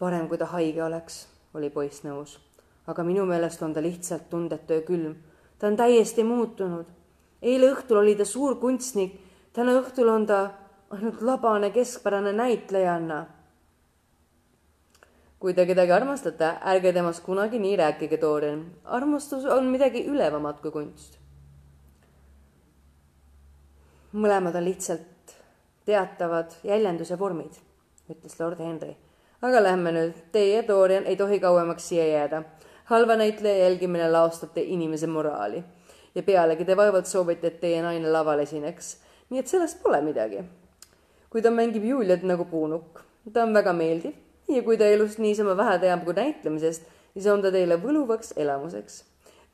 [0.00, 2.38] Parem, kui ta haige oleks, oli poiss nõus.
[2.86, 5.14] aga minu meelest on ta lihtsalt tundetu ja külm.
[5.58, 6.86] ta on täiesti muutunud
[7.42, 9.16] eile õhtul oli ta suur kunstnik,
[9.56, 10.40] täna õhtul on ta
[10.92, 13.26] ainult labane keskpärane näitlejanna.
[15.40, 18.66] kui te kedagi armastate, ärge temast kunagi nii rääkige, Dorian.
[18.84, 21.18] armastus on midagi ülevamat kui kunst.
[24.12, 25.36] mõlemad on lihtsalt
[25.84, 27.56] teatavad jäljenduse vormid,
[28.10, 28.96] ütles lord Henry.
[29.42, 32.42] Aga lähme nüüd, teie, Dorian, ei tohi kauemaks siia jääda.
[32.84, 35.62] halva näitleja jälgimine laostab te inimese moraali
[36.14, 38.96] ja pealegi te vaevalt soovite, et teie naine laval esineks.
[39.30, 40.44] nii et sellest pole midagi.
[41.30, 43.00] kui ta mängib Juliat nagu puunukk,
[43.32, 44.12] ta on väga meeldiv
[44.48, 46.82] ja kui ta elust niisama vähe teab kui näitlemisest,
[47.14, 49.04] siis on ta teile võluvaks elamuseks.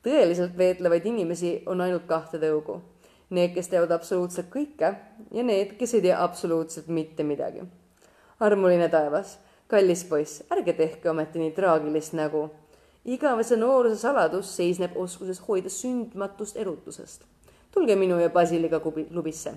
[0.03, 2.81] tõeliselt veetlevaid inimesi on ainult kahte tõugu.
[3.29, 4.93] Need, kes teavad absoluutselt kõike
[5.31, 7.63] ja need, kes ei tea absoluutselt mitte midagi.
[8.39, 12.49] armuline taevas, kallis poiss, ärge tehke ometi nii traagilist nägu.
[13.05, 17.23] igavese nooruse saladus seisneb oskuses hoida sündmatust erutusest.
[17.71, 19.53] tulge minu ja Basiliga klubisse.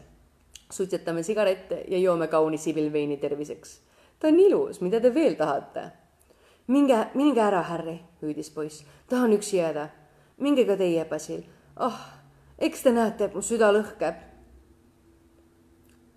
[0.71, 3.81] suitsetame sigarette ja joome kauni sibilveini terviseks.
[4.19, 5.91] ta on ilus, mida te veel tahate?
[6.67, 8.85] minge, minge ära, Harry, hüüdis poiss.
[9.09, 9.89] tahan üksi jääda.
[10.37, 11.43] minge ka teie, Basil.
[11.77, 12.23] ah,
[12.59, 14.15] eks te näete, et mu süda lõhkeb.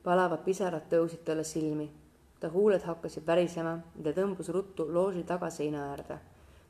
[0.03, 2.02] palavad pisarad tõusid talle silmi
[2.43, 6.17] ta huuled hakkasid värisema ja ta tõmbus ruttu looži tagaseina äärde,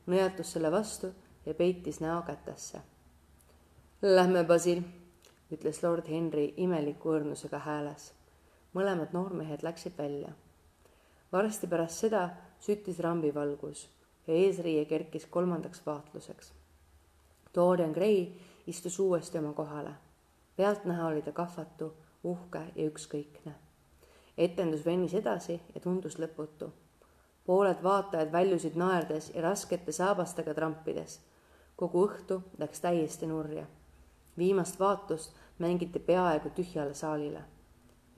[0.06, 1.08] nõjatus selle vastu
[1.46, 2.78] ja peitis näo kätesse.
[4.02, 4.84] Lähme, Basil,
[5.50, 8.12] ütles lord Henry imeliku õrnusega hääles.
[8.74, 10.30] mõlemad noormehed läksid välja.
[11.32, 13.88] varsti pärast seda süttis rambivalgus
[14.26, 16.52] ja eesriie kerkis kolmandaks vaatluseks.
[17.54, 18.26] Dorian Gray
[18.66, 19.94] istus uuesti oma kohale.
[20.56, 23.63] pealtnäha oli ta kahvatu, uhke ja ükskõikne
[24.38, 26.70] etendus venis edasi ja tundus lõputu.
[27.46, 31.20] pooled vaatajad väljusid naerdes ja raskete saabastega trampides.
[31.76, 33.66] kogu õhtu läks täiesti nurja.
[34.38, 37.42] viimast vaatust mängiti peaaegu tühjale saalile.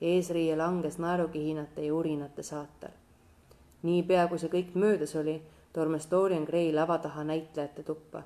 [0.01, 2.91] eesriie langes naerukihinate ja urinate saatel.
[3.83, 5.41] niipea, kui see kõik möödas oli,
[5.73, 8.23] tormas Dorian Gray lava taha näitlejate tuppa.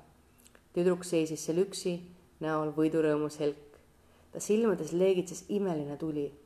[0.72, 2.00] tüdruk seisis seal üksi,
[2.40, 3.76] näol võidurõõmus helk.
[4.32, 6.41] ta silmades leegitses imeline tuli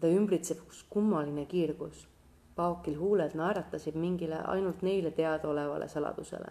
[0.00, 2.06] teda ümbritseb üks kummaline kiirgus.
[2.56, 6.48] paokil huuled naeratasid mingile ainult neile teadaolevale saladusele.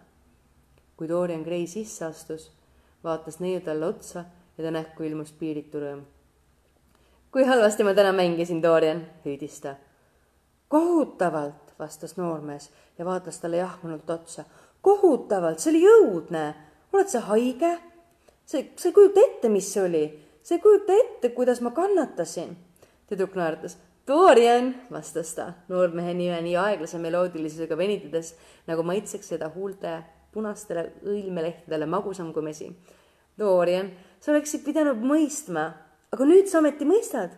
[0.98, 2.52] kui Dorian Gray sisse astus,
[3.04, 4.26] vaatas neiu talle otsa
[4.58, 6.02] ja ta näkku ilmus piiritu rõõm.
[7.32, 9.76] kui halvasti ma täna mängisin, Dorian, hüüdis ta.
[10.68, 14.46] kohutavalt, vastas noormees ja vaatas talle jahmunult otsa.
[14.82, 16.54] kohutavalt, see oli õudne.
[16.94, 17.80] oled sa haige?
[18.46, 20.06] see, sa ei kujuta ette, mis see oli.
[20.44, 22.69] sa ei kujuta ette, kuidas ma kannatasin
[23.10, 23.78] tüdruk naeratas.
[24.10, 28.32] Dorian, vastas ta noormehe nime nii aeglase meloodilisusega venitades,
[28.66, 30.00] nagu maitseks seda huulte
[30.34, 32.72] punastele õilmelehtedele magusam kui mesi.
[33.38, 35.68] Dorian, sa oleksid pidanud mõistma,
[36.10, 37.38] aga nüüd sa ometi mõistad.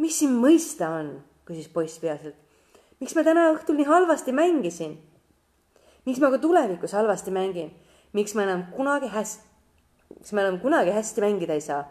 [0.00, 2.34] mis siin mõista on, küsis poiss peaselt.
[3.00, 4.98] miks ma täna õhtul nii halvasti mängisin?
[6.06, 7.70] miks ma ka tulevikus halvasti mängin?
[8.12, 9.44] miks ma enam kunagi hästi,
[10.18, 11.84] miks ma enam kunagi hästi mängida ei saa?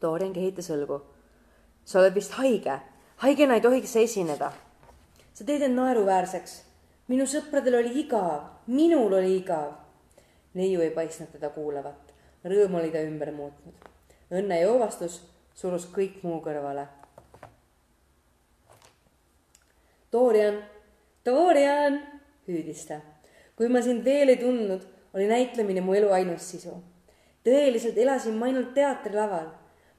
[0.00, 1.02] Dorian kehitas õlgu
[1.84, 2.78] sa oled vist haige,
[3.22, 4.52] haigena ei tohiks sa esineda.
[5.34, 6.62] sa teed end naeruväärseks.
[7.08, 9.72] minu sõpradel oli igav, minul oli igav.
[10.54, 12.12] neiu ei paistnud teda kuulavat,
[12.44, 13.74] rõõm oli ta ümber muutnud.
[14.30, 15.22] õnne joovastus
[15.54, 16.86] surus kõik muu kõrvale.
[20.12, 20.62] Dorian,
[21.24, 22.00] Dorian,
[22.48, 23.00] hüüdis ta.
[23.56, 26.78] kui ma sind veel ei tundnud, oli näitlemine mu elu ainus sisu.
[27.44, 29.50] tõeliselt elasin ma ainult teatrilaval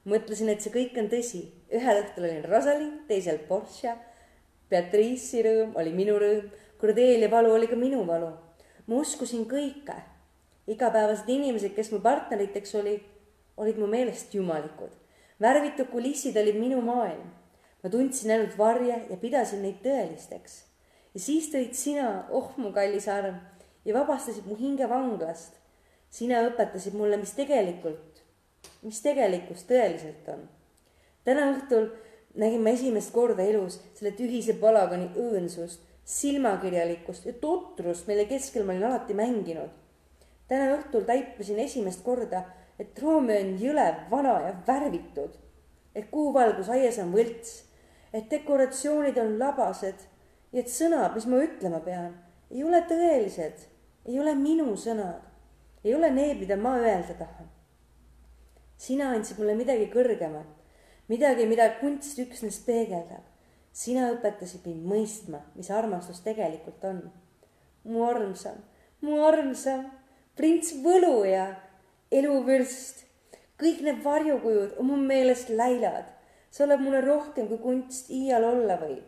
[0.08, 1.42] mõtlesin, et see kõik on tõsi.
[1.74, 3.96] Ühel õhtul olin Rosalind, teisel Portia.
[4.70, 6.48] Beatrice'i rõõm oli minu rõõm,
[6.80, 8.32] Cordelia valu oli ka minu valu.
[8.86, 9.96] ma uskusin kõike.
[10.66, 13.02] igapäevased inimesed, kes mu partneriteks olid,
[13.56, 14.90] olid mu meelest jumalikud.
[15.40, 17.30] värvitud kulissid olid minu maailm.
[17.82, 20.62] ma tundsin ainult varje ja pidasin neid tõelisteks.
[21.14, 23.40] ja siis tõid sina, oh mu kallis arm,
[23.84, 25.54] ja vabastasid mu hinge vanglast.
[26.10, 28.14] sina õpetasid mulle, mis tegelikult
[28.84, 30.44] mis tegelikkus tõeliselt on.
[31.24, 31.88] Täna õhtul
[32.40, 38.74] nägin ma esimest korda elus selle tühise palagani õõnsust, silmakirjalikkust ja totrust, mille keskel ma
[38.74, 39.70] olin alati mänginud.
[40.48, 42.44] täna õhtul taipasin esimest korda,
[42.78, 45.38] et Romeo on jõle, vana ja värvitud.
[45.94, 47.62] et kuuvalgus aias on võlts,
[48.12, 50.06] et dekoratsioonid on labased
[50.52, 52.14] ja et sõnad, mis ma ütlema pean,
[52.50, 53.68] ei ole tõelised,
[54.06, 55.22] ei ole minu sõnad,
[55.84, 57.54] ei ole need, mida ma öelda tahan
[58.76, 60.48] sina andsid mulle midagi kõrgemat,
[61.08, 63.24] midagi, mida kunst üksnes peegeldab.
[63.74, 67.00] sina õpetasid mind mõistma, mis armastus tegelikult on.
[67.84, 68.56] mu armsam,
[69.00, 69.90] mu armsam,
[70.36, 71.56] prints Võluja,
[72.10, 73.04] eluvürst,
[73.60, 76.06] kõik need varjukujud on mu meelest läilad.
[76.50, 79.04] sa oled mulle rohkem, kui kunst iial olla võib.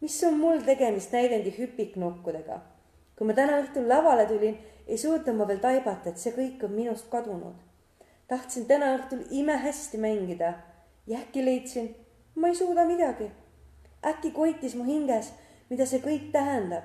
[0.00, 2.62] mis on mul tegemist näidendi hüpiknokkudega?
[3.16, 6.72] kui ma täna õhtul lavale tulin, ei suutnud ma veel taibata, et see kõik on
[6.72, 7.54] minust kadunud
[8.28, 10.54] tahtsin täna õhtul imehästi mängida
[11.06, 11.96] ja äkki leidsin,
[12.34, 13.30] ma ei suuda midagi.
[14.06, 15.32] äkki koitis mu hinges,
[15.70, 16.84] mida see kõik tähendab.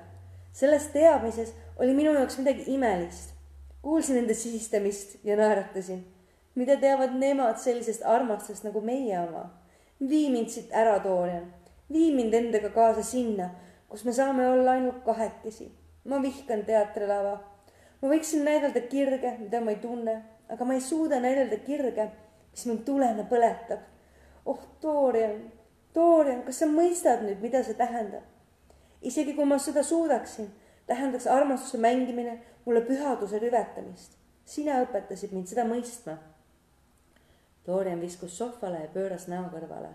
[0.52, 3.34] selles teadmises oli minu jaoks midagi imelist.
[3.82, 6.04] kuulsin nende sisistamist ja naeratasin.
[6.54, 9.50] mida teavad nemad sellisest armastusest nagu meie oma?
[10.08, 11.52] vii mind siit ära, Dorian.
[11.92, 13.50] vii mind endaga kaasa sinna,
[13.88, 15.72] kus me saame olla ainult kahekesi.
[16.04, 17.40] ma vihkan teatrilava.
[18.02, 22.08] ma võiksin näidelda kirge, mida ma ei tunne aga ma ei suuda näidata kirge,
[22.50, 23.86] mis mind tulena põletab.
[24.44, 25.52] Oh, Dorian,
[25.94, 28.26] Dorian, kas sa mõistad nüüd, mida see tähendab?
[29.02, 30.50] isegi kui ma seda suudaksin,
[30.86, 34.16] tähendaks armastuse mängimine mulle pühaduse rüvetamist.
[34.44, 36.16] sina õpetasid mind seda mõistma.
[37.66, 39.92] Dorian viskus sohvale ja pööras näo kõrvale.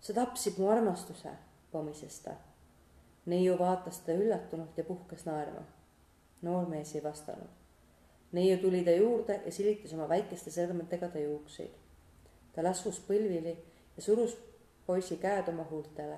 [0.00, 1.30] sa tapsid mu armastuse,
[1.72, 2.34] pomises ta.
[3.26, 5.62] neiu vaatas teda üllatunult ja puhkes naerma.
[6.42, 7.50] noormees ei vastanud.
[8.32, 11.85] neiu tuli ta juurde ja silitas oma väikeste sõrmedega ta juukseid.
[12.56, 13.52] Ta laskus põlvili
[13.96, 14.32] ja surus
[14.86, 16.16] poisi käed oma huultele.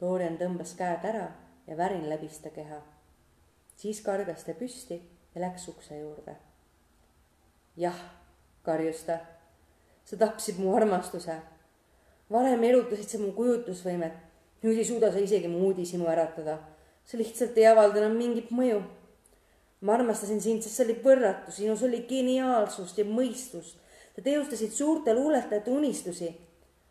[0.00, 1.30] Dorian tõmbas käed ära
[1.66, 2.82] ja värin läbis ta keha.
[3.76, 5.00] siis kargas ta püsti
[5.34, 6.36] ja läks ukse juurde.
[7.76, 7.98] jah,
[8.62, 9.18] karjus ta,
[10.04, 11.40] sa tapsid mu armastuse.
[12.30, 14.12] varem erutasid sa mu kujutlusvõimet,
[14.62, 16.58] nüüd ei suuda sa isegi mu uudishimu äratada.
[17.04, 18.82] sa lihtsalt ei avalda enam mingit mõju.
[19.80, 23.76] ma armastasin sind, sest sa olid võrratu, sinus oli geniaalsust ja mõistust.
[24.18, 26.28] Sa teostasid suurte luuletajate unistusi,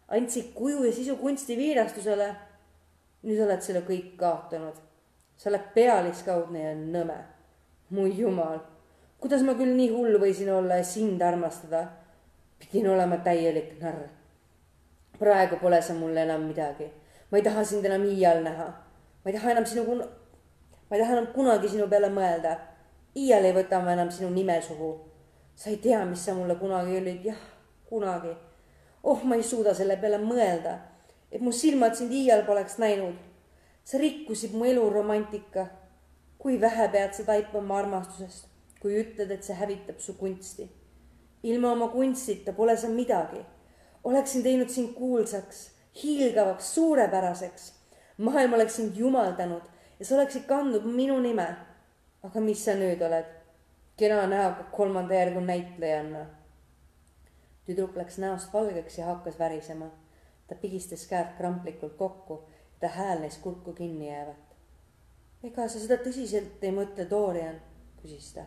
[0.07, 2.28] andsid kuju ja sisu kunstiviirastusele
[3.28, 4.78] nüüd oled selle kõik kaotanud.
[5.36, 7.17] sa oled pealiskaudne ja nõme.
[7.89, 8.59] mu jumal,
[9.19, 11.88] kuidas ma küll nii hull võisin olla ja sind armastada?
[12.59, 14.07] pidin olema täielik narr.
[15.19, 16.88] praegu pole sa mulle enam midagi.
[17.32, 18.67] ma ei taha sind enam iial näha.
[19.23, 20.07] ma ei taha enam sinu kun-,
[20.89, 22.55] ma ei taha enam kunagi sinu peale mõelda.
[23.15, 24.95] iial ei võta ma enam sinu nime suhu.
[25.58, 27.41] Sa ei tea, mis sa mulle kunagi olid, jah,
[27.89, 28.36] kunagi.
[29.03, 30.78] oh, ma ei suuda selle peale mõelda
[31.32, 33.16] et mu silmad sind iial poleks näinud.
[33.84, 35.68] sa rikkusid mu elu romantika.
[36.38, 38.47] kui vähe pead sa taipama armastusest,
[38.82, 40.70] kui ütled, et see hävitab su kunsti.
[41.43, 43.45] ilma oma kunstita pole sa midagi.
[44.03, 45.72] oleksin teinud sind kuulsaks,
[46.03, 47.74] hiilgavaks, suurepäraseks.
[48.18, 49.64] maailm oleks sind jumaldanud
[49.99, 51.47] ja sa oleksid kandnud minu nime.
[52.24, 53.36] aga mis sa nüüd oled?
[53.97, 56.25] Kena näoga kolmanda järgu näitlejanna.
[57.65, 59.89] tüdruk läks näost valgeks ja hakkas värisema
[60.47, 62.41] ta pigistas käed kramplikult kokku,
[62.79, 64.55] ta hääl neist kurku kinni jäävat.
[65.43, 67.59] ega sa seda tõsiselt ei mõtle, Dorian,
[68.01, 68.45] küsis ta.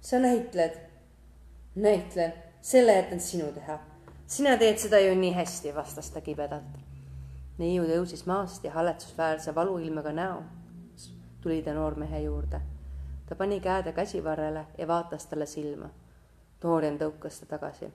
[0.00, 0.78] sa näitled.
[1.74, 3.78] näitlen, selle jätan sinu teha.
[4.26, 6.78] sina teed seda ju nii hästi, vastas ta kibedalt.
[7.58, 10.42] neiu tõusis maast ja haletsusväärse valuilmega näo
[11.40, 12.60] tuli ta noormehe juurde.
[13.30, 15.88] Ta pani käed käsivarrele ja vaatas talle silma.
[16.62, 17.92] Dorian tõukas ta tagasi.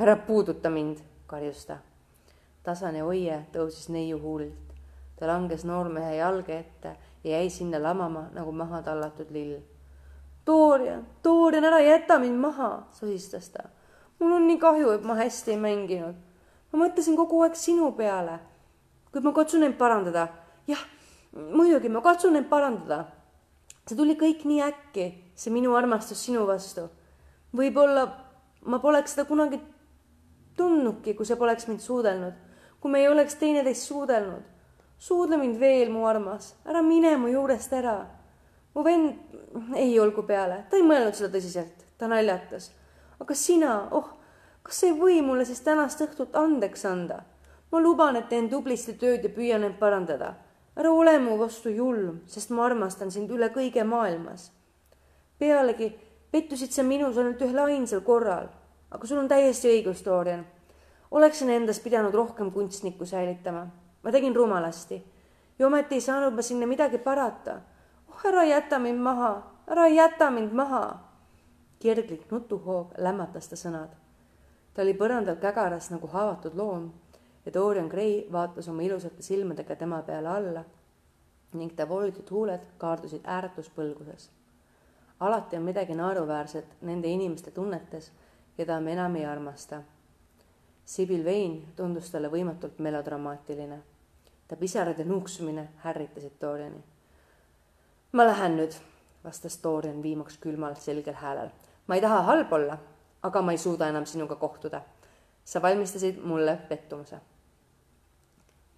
[0.00, 1.78] ära puuduta mind, karjus ta
[2.62, 4.74] tasane oie tõusis neiu huulilt.
[5.16, 9.60] ta langes noormehe jalge ette ja jäi sinna lamama nagu maha tallatud lill.
[10.46, 13.68] Dorian, Dorian, ära jäta mind maha, sosistas ta.
[14.18, 16.14] mul on nii kahju, et ma hästi ei mänginud.
[16.72, 18.38] ma mõtlesin kogu aeg sinu peale.
[19.12, 20.28] kuid ma katsun end parandada.
[20.66, 20.84] jah,
[21.32, 23.04] muidugi ma katsun end parandada.
[23.88, 26.88] See tuli kõik nii äkki, see minu armastus sinu vastu.
[27.56, 28.06] võib-olla
[28.64, 29.60] ma poleks seda kunagi
[30.56, 32.50] tundnudki, kui sa poleks mind suudelnud
[32.80, 34.42] kui me ei oleks teineteist suudelnud.
[34.98, 38.06] suudle mind veel, mu armas, ära mine mu juurest ära.
[38.74, 42.70] mu vend ei olgu peale, ta ei mõelnud seda tõsiselt, ta naljatas.
[43.20, 44.08] aga sina, oh,
[44.62, 47.22] kas sa ei või mulle siis tänast õhtut andeks anda?
[47.72, 50.34] ma luban, et teen tublisti tööd ja püüan end parandada.
[50.80, 54.52] Ära ole mu vastu julm, sest ma armastan sind üle kõige maailmas.
[55.38, 55.92] pealegi
[56.32, 58.48] pettusid sa minus ainult ühel ainsal korral,
[58.90, 60.46] aga sul on täiesti õigus, Dorian
[61.10, 63.66] oleksin endas pidanud rohkem kunstnikku säilitama.
[64.02, 65.04] ma tegin rumalasti
[65.58, 67.60] ja ometi ei saanud ma sinna midagi parata.
[68.08, 70.98] oh, ära jäta mind maha, ära jäta mind maha.
[71.78, 73.90] kirglik nutuhoog lämmatas ta sõnad.
[74.74, 76.92] ta oli põrandal kägaras nagu haavatud loom
[77.46, 80.64] ja Dorian Gray vaatas oma ilusate silmadega tema peale alla
[81.52, 84.30] ning ta voolitud huuled kaardusid ääretus põlguses.
[85.20, 88.12] alati on midagi naeruväärset nende inimeste tunnetes,
[88.56, 89.82] keda me enam ei armasta
[90.90, 93.76] Sibyl Vein tundus talle võimatult melodramaatiline.
[94.48, 96.80] ta pisarad ja nuuksumine ärritasid Doriani.
[98.12, 98.74] ma lähen nüüd,
[99.24, 101.50] vastas Dorian viimaks külmal selgel häälel.
[101.86, 102.78] ma ei taha halb olla,
[103.22, 104.82] aga ma ei suuda enam sinuga kohtuda.
[105.44, 107.20] sa valmistasid mulle pettumuse.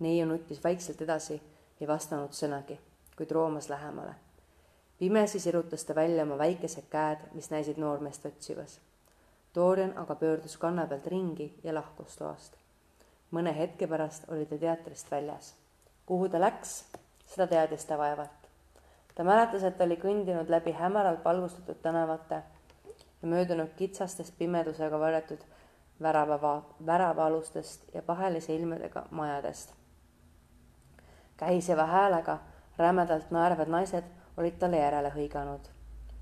[0.03, 1.40] Neiu nuttis vaikselt edasi,
[1.80, 2.78] ei vastanud sõnagi,
[3.16, 4.14] kuid roomas lähemale.
[4.98, 8.80] pimesi sirutas ta välja oma väikesed käed, mis näisid noormeest otsivas
[9.55, 12.55] Dorian aga pöördus kanna pealt ringi ja lahkus toast.
[13.32, 15.55] mõne hetke pärast oli ta teatrist väljas.
[16.07, 16.84] kuhu ta läks,
[17.26, 18.48] seda teadis ta vaevalt.
[19.14, 22.42] ta mäletas, et ta oli kõndinud läbi hämaralt valgustatud tänavate
[23.22, 25.44] ja möödunud kitsastest pimedusega varjatud
[26.03, 29.74] värava, väravaalustest ja pahelise ilmedega majadest.
[31.43, 32.38] Käiseva häälega
[32.78, 34.05] rämedalt naervad naised
[34.36, 35.64] olid talle järele hõiganud.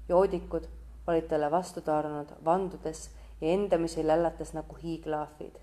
[0.08, 0.68] joodikud
[1.06, 3.10] olid talle vastu taaranud vandudes
[3.40, 5.56] ja endamisi lällatas nagu hiiglahvid.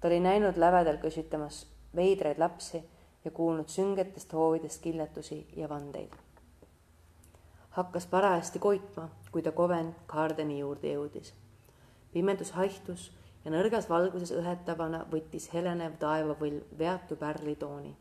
[0.00, 1.66] ta oli näinud lävedal kösitamas
[1.96, 2.84] veidraid lapsi
[3.24, 6.12] ja kuulnud süngetest hoovidest killetusi ja vandeid.
[7.70, 11.34] hakkas parajasti koitma, kui ta Covent Gardeni juurde jõudis.
[12.12, 13.12] pimedus haihtus
[13.44, 17.96] ja nõrgas valguses õhetavana võttis helenev taevapõlv veatu pärlitooni.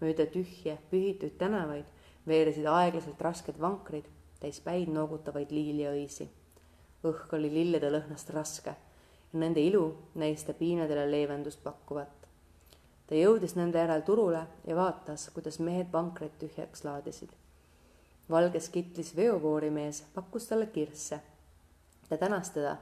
[0.00, 1.86] Mööda tühje, pühituid tänavaid
[2.26, 4.08] veeresid aeglaselt rasked vankrid,
[4.40, 6.28] täis päid noogutavaid liiliõisi.
[7.04, 8.76] õhk oli lillede lõhnast raske
[9.32, 12.24] ja nende ilu näis ta piinadele leevendust pakkuvat
[13.06, 17.30] ta jõudis nende järel turule ja vaatas, kuidas mehed vankreid tühjaks laadisid.
[18.30, 21.20] valges kitlis veovoorimees pakkus talle kirsse.
[22.08, 22.76] ta tänas teda,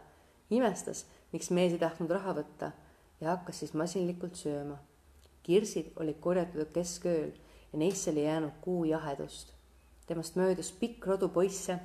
[0.51, 2.73] imestas, miks mees ei tahtnud raha võtta
[3.21, 4.79] ja hakkas siis masinlikult sööma.
[5.43, 7.33] Kirsid olid korjatud keskööl
[7.73, 9.53] ja neisse oli jäänud kuu jahedust.
[10.07, 11.79] temast möödus pikk rodu poisse,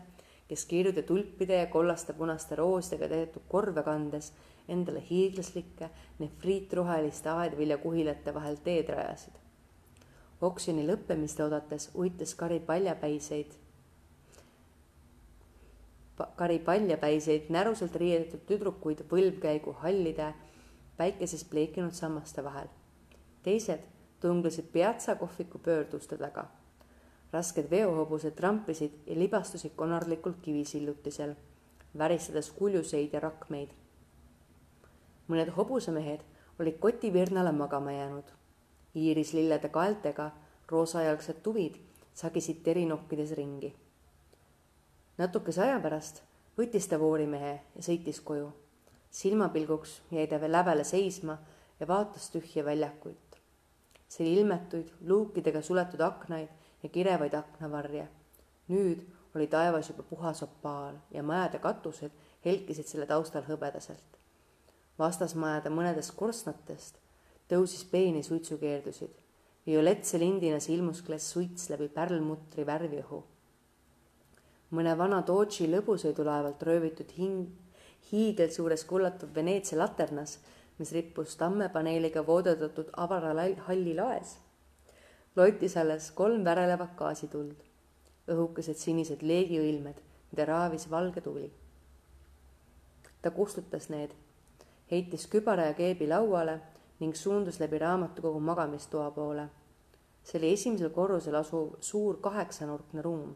[0.47, 4.33] kes kirjude tulpide ja kollaste punaste roosidega tehtud korve kandes
[4.67, 5.89] endale hiiglaslikke
[6.19, 9.33] nefriitroheliste aedviljakuhilate vahel teed rajasid.
[10.41, 13.53] oksjoni lõppemist oodates uitas Kari paljapäiseid,
[16.35, 20.33] Kari paljapäiseid näruselt riidetud tüdrukuid võlvkäigu hallide
[20.97, 22.67] päikeses pleekinud sammaste vahel.
[23.47, 23.89] Teised
[24.19, 26.45] tunglesid Piazza kohviku pöörduste taga.
[27.33, 31.35] rasked veohobused trampisid ja libastusid konarlikult kivisillutisel,
[31.97, 33.75] väristades kuljuseid ja rakmeid
[35.27, 36.23] mõned hobusemehed
[36.59, 38.23] olid kotivirnale magama jäänud.
[38.95, 40.31] iirislillede kaeltega
[40.67, 41.75] roosajalgsed tuvid
[42.13, 43.75] sagisid terinokkides ringi.
[45.17, 46.23] natukese aja pärast
[46.57, 48.53] võttis ta voorimehe ja sõitis koju.
[49.11, 51.37] silmapilguks jäi ta veel lävele seisma
[51.79, 53.26] ja vaatas tühje väljakuid.
[54.07, 56.49] See oli ilmetuid luukidega suletud aknaid
[56.83, 58.07] ja kirevaid aknavarje.
[58.67, 59.03] nüüd
[59.35, 62.11] oli taevas juba puhas opaal ja majade katused
[62.45, 64.17] helkisid selle taustal hõbedaselt
[64.99, 66.97] vastasmajade mõnedest korstnatest
[67.49, 69.13] tõusis peeni suitsukeerdusid.
[69.67, 73.23] violetse lindina ilmuskles suits läbi pärlmutri värviõhu.
[74.71, 77.47] mõne vana Dodge'i lõbusõidulaevalt röövitud hing,
[78.11, 80.39] hiigelsuures kullatud Veneetsia laternas,
[80.77, 83.33] mis rippus tammepaneeliga voodetatud avara
[83.67, 84.37] halli laes,
[85.35, 87.55] loitis alles kolm värelevat gaasituld,
[88.27, 89.97] õhukesed sinised leegiõilmed,
[90.31, 91.51] mida raavis valge tuli.
[93.21, 94.13] ta kustutas need
[94.91, 96.59] heitis kübara ja keebi lauale
[96.99, 99.49] ning suundus läbi raamatukogu magamistoa poole.
[100.23, 103.35] see oli esimesel korrusel asuv suur kaheksanurkne ruum,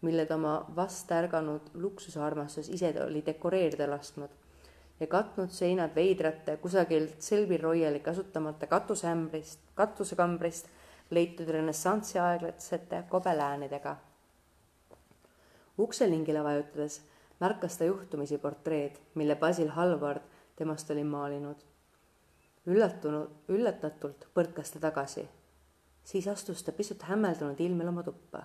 [0.00, 4.30] mille ta oma vast ärganud luksusearmastus ise oli dekoreerida lasknud
[5.00, 10.68] ja katnud seinad veidrate kusagilt Selby Royali kasutamata katuseämbrist, katusekambrist
[11.10, 13.96] leitud renessansi aegsete kobeläänidega.
[15.78, 17.02] ukselingile vajutades
[17.40, 20.22] märkas ta juhtumisi portreed, mille Basil Hallward
[20.56, 21.56] temast oli maalinud.
[22.66, 25.28] üllatunud, üllatatult põrkas ta tagasi.
[26.04, 28.42] siis astus ta pisut hämmeldunud ilmel oma tuppa.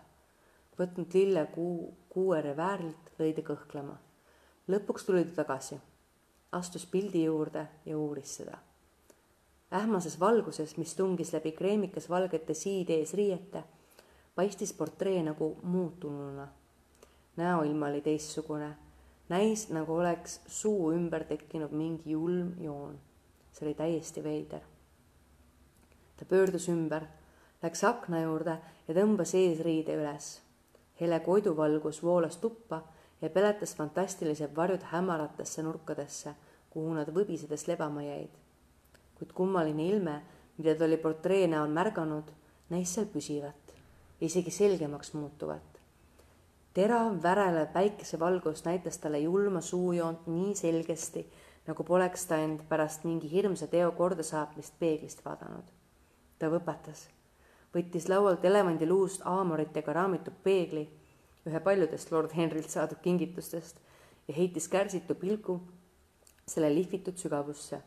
[0.80, 3.98] võtnud lille kuu, kuue väärilt, lõi ta kõhklema.
[4.68, 5.80] lõpuks tuli ta tagasi,
[6.54, 8.58] astus pildi juurde ja uuris seda.
[9.74, 13.64] ähmases valguses, mis tungis läbi kreemikas valgete siide ees riiete,
[14.36, 16.48] paistis portree nagu muutununa.
[17.38, 18.76] näoilm oli teistsugune
[19.30, 23.00] näis, nagu oleks suu ümber tekkinud mingi julm joon.
[23.52, 24.62] see oli täiesti veider.
[26.18, 27.06] ta pöördus ümber,
[27.64, 30.42] läks akna juurde ja tõmbas eesriide üles.
[31.00, 32.82] hele koiduvalgus voolas tuppa
[33.24, 36.36] ja peletas fantastilised varjud hämaratesse nurkadesse,
[36.70, 38.32] kuhu nad võbisedes lebama jäid.
[39.18, 40.22] kuid kummaline ilme,
[40.58, 42.28] mida ta oli portree näol märganud,
[42.70, 43.64] näis seal püsivat
[44.22, 45.74] isegi selgemaks muutuvat
[46.74, 51.26] terav värelev päikesevalgus näitas talle julma suujoont nii selgesti,
[51.68, 55.68] nagu poleks ta end pärast mingi hirmsa teo kordasaatmist peeglist vaadanud.
[56.40, 57.06] ta võpatas,
[57.76, 60.88] võttis laualt elevandiluust aamoritega raamitud peegli,
[61.48, 63.80] ühe paljudest lord Henrilt saadud kingitustest
[64.28, 65.60] ja heitis kärsitu pilgu
[66.48, 67.82] selle lihvitud sügavusse.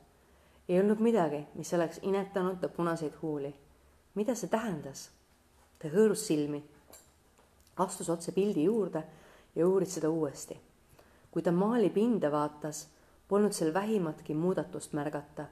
[0.69, 3.55] ei olnud midagi, mis oleks inetanud ta punaseid huuli.
[4.15, 5.11] mida see tähendas?
[5.79, 6.65] ta hõõrus silmi
[7.77, 9.05] astus otse pildi juurde
[9.55, 10.61] ja uuris seda uuesti.
[11.31, 12.89] kui ta maali pinda vaatas,
[13.29, 15.47] polnud seal vähimatki muudatust märgata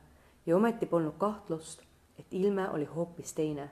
[0.47, 1.83] ja ometi polnud kahtlust,
[2.19, 3.71] et ilme oli hoopis teine.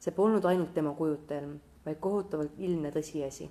[0.00, 3.48] see polnud ainult tema kujutelm, vaid kohutavalt ilmne tõsiasi.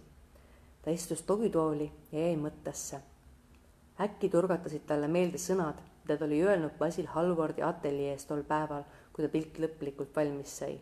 [0.81, 2.99] ta istus togitooli ja jäi mõttesse.
[4.01, 9.25] äkki turgatasid talle meelde sõnad, mida ta oli öelnud Basil Hallwardi ateljees tol päeval, kui
[9.25, 10.79] ta pilt lõplikult valmis sai.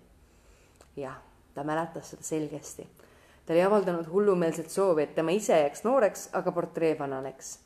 [0.95, 1.22] jah,
[1.54, 2.88] ta mäletas seda selgesti
[3.45, 7.60] ta oli avaldanud hullumeelset soovi, et tema ise jääks nooreks, aga portree vananeks.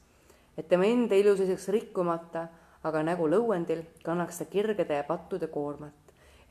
[0.58, 2.48] et tema enda ilususeks rikkumata,
[2.84, 5.94] aga nägu lõuendil kannaks ta kirgede ja pattude koormat.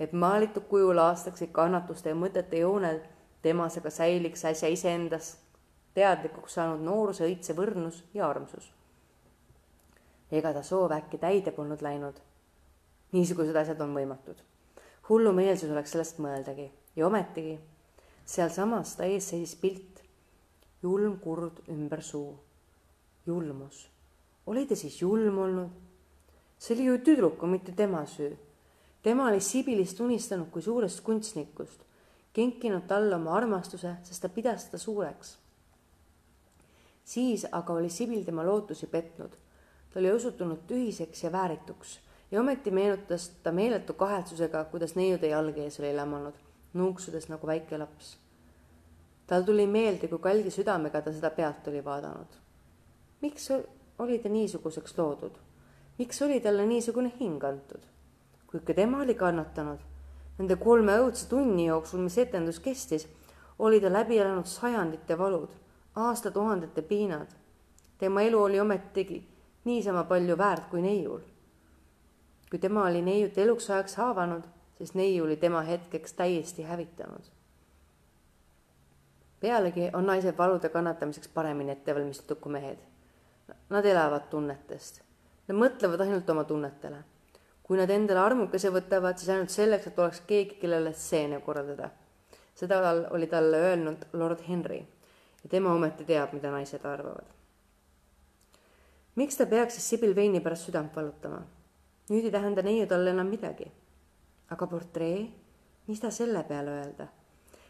[0.00, 3.00] et maalitud kujul aastaksid kannatuste ja mõtete jooned,
[3.44, 5.34] temas aga säiliks äsja iseendas
[5.94, 8.70] teadlikuks saanud nooruse õitse võrnus ja armsus.
[10.32, 12.16] ega ta soov äkki täide polnud läinud.
[13.12, 14.40] niisugused asjad on võimatud.
[15.08, 17.58] hullumeelsus oleks sellest mõeldagi ja ometigi
[18.24, 20.02] sealsamas ta ees seisis pilt,
[20.82, 22.38] julm kurd ümber suu.
[23.26, 23.88] julmus.
[24.46, 25.70] oli ta siis julm olnud?
[26.58, 28.36] see oli ju tüdruku, mitte tema süü.
[29.02, 31.80] tema oli Sibilist unistanud kui suurest kunstnikust,
[32.34, 35.38] kinkinud talle oma armastuse, sest ta pidas teda suureks.
[37.04, 39.30] siis aga oli Sibil tema lootusi petnud.
[39.92, 41.98] ta oli osutunud tühiseks ja väärituks
[42.30, 46.34] ja ometi meenutas ta meeletu kahetsusega, kuidas neiude jalge ees oli lämmanud
[46.74, 48.18] nuuksudes nagu väike laps.
[49.26, 52.38] tal tuli meelde, kui kalgi südamega ta seda pealt oli vaadanud.
[53.20, 53.48] miks
[53.98, 55.38] oli ta niisuguseks loodud?
[55.98, 57.82] miks oli talle niisugune hing antud?
[58.46, 59.78] kui ikka tema oli kannatanud,
[60.38, 63.06] nende kolme õudse tunni jooksul, mis etendus kestis,
[63.58, 65.50] oli ta läbi elanud sajandite valud,
[65.94, 67.28] aastatuhandete piinad.
[67.98, 69.22] tema elu oli ometigi
[69.64, 71.20] niisama palju väärt kui neiul.
[72.50, 74.42] kui tema oli neiut eluks ajaks haavanud,
[74.78, 77.22] sest neiu oli tema hetkeks täiesti hävitanud.
[79.40, 82.78] pealegi on naised valude kannatamiseks paremini ette valmistatud kui mehed.
[83.68, 85.02] Nad elavad tunnetest.
[85.48, 87.04] Nad mõtlevad ainult oma tunnetele.
[87.64, 91.90] Kui nad endale armukese võtavad, siis ainult selleks, et oleks keegi, kellele stseene korraldada.
[92.54, 94.78] seda oli talle öelnud lord Henry
[95.42, 97.24] ja tema ometi teab, mida naised arvavad.
[99.16, 101.42] miks ta peaks siis Sibyl Vane'i pärast südant valutama?
[102.10, 103.72] nüüd ei tähenda neiu talle enam midagi
[104.50, 105.28] aga portree,
[105.88, 107.08] mis ta selle peale öelda?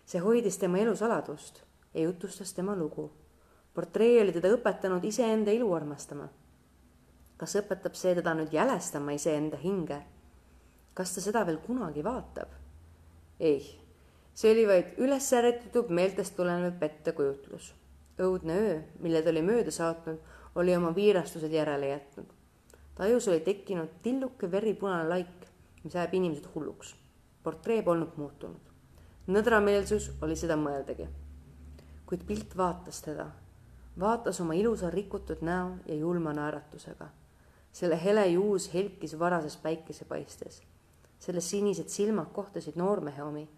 [0.04, 1.62] see hoidis tema elusaladust
[1.94, 3.10] ja jutustas tema lugu.
[3.74, 6.28] portree oli teda õpetanud iseenda ilu armastama.
[7.36, 10.02] Kas õpetab see teda nüüd jälestama iseenda hinge?
[10.94, 12.52] kas ta seda veel kunagi vaatab?
[13.40, 13.62] ei,
[14.34, 17.72] see oli vaid üles ärritatud meeltest tulenev pettekujutlus.
[18.18, 20.20] õudne öö, mille ta oli mööda saatnud,
[20.54, 22.26] oli oma viirastused järele jätnud.
[22.94, 25.48] tajus oli tekkinud tilluke veripunane laik,
[25.84, 26.94] mis ajab inimesed hulluks.
[27.42, 28.70] portree polnud muutunud.
[29.26, 31.08] nõdrameelsus oli seda mõeldagi.
[32.06, 33.30] kuid pilt vaatas teda,
[34.00, 37.10] vaatas oma ilusa rikutud näo ja julma naeratusega.
[37.74, 40.62] Selle hele juus helkis varases päikesepaistes.
[41.18, 43.48] selle sinised silmad kohtasid noormehe omi.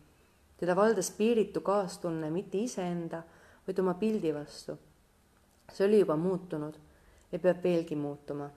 [0.56, 3.22] teda valdas piiritu kaastunne mitte iseenda,
[3.66, 4.78] vaid oma pildi vastu.
[5.72, 6.74] see oli juba muutunud
[7.32, 8.50] ja peab veelgi muutuma.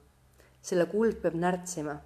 [0.62, 1.98] selle kuld peab närtsima,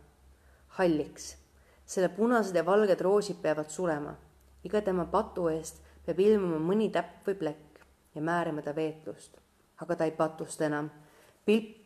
[0.67, 1.43] halliks
[1.85, 4.15] selle punased ja valged roosid peavad surema.
[4.63, 7.85] iga tema patu eest peab ilmuma mõni täpp või plekk
[8.15, 9.37] ja määrima ta veetlust.
[9.81, 10.89] aga ta ei patusta enam.
[11.45, 11.82] pilt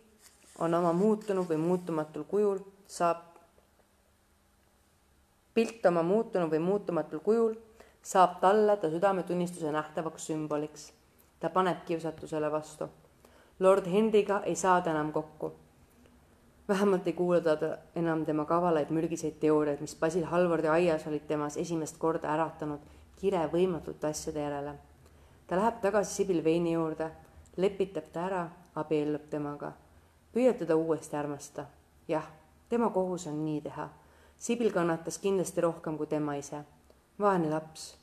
[0.60, 3.24] on oma muutunud või muutumatul kujul, saab,
[5.54, 7.56] pilt oma muutunud või muutumatul kujul
[8.02, 10.94] saab talle ta südametunnistuse nähtavaks sümboliks.
[11.40, 12.90] ta paneb kiusatusele vastu.
[13.60, 15.54] Lord Henryga ei saada enam kokku
[16.68, 21.58] vähemalt ei kuula ta enam tema kavalaid mürgiseid teooriaid, mis Basil Halvardi aias olid temas
[21.58, 22.84] esimest korda äratanud
[23.20, 24.74] kire võimatute asjade järele.
[25.48, 27.12] ta läheb tagasi Sibyl Vane'i juurde,
[27.58, 28.42] lepitab ta ära,
[28.76, 29.72] abiellub temaga,
[30.34, 31.68] püüab teda uuesti armastada.
[32.08, 32.28] jah,
[32.70, 33.90] tema kohus on nii teha.
[34.38, 36.64] Sibyl kannatas kindlasti rohkem kui tema ise.
[37.20, 37.98] vaene laps,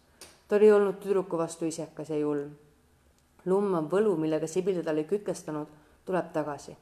[0.49, 2.57] ta oli olnud tüdruku vastu isekas ja julm.
[3.45, 5.68] lummav võlu, millega Sibyl teda oli kükestanud,
[6.05, 6.77] tuleb tagasi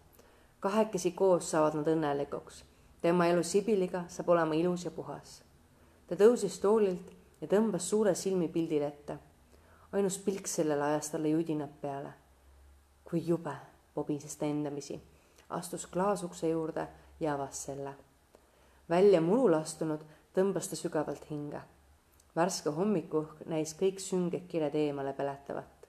[0.62, 2.62] kahekesi koos saavad nad õnnelikuks.
[3.01, 5.43] tema elu Sibiliga saab olema ilus ja puhas.
[6.07, 7.09] ta tõusis toolilt
[7.40, 9.18] ja tõmbas suure silmi pildile ette.
[9.93, 12.12] ainus pilk sellele ajas talle judinad peale.
[13.05, 13.57] kui jube,
[13.95, 15.01] pobises ta endamisi,
[15.53, 16.86] astus klaasukse juurde
[17.20, 17.94] ja avas selle.
[18.88, 21.61] välja mulul astunud tõmbas ta sügavalt hinge.
[22.36, 25.88] värske hommikuõhk näis kõik sünged kired eemale peletavat.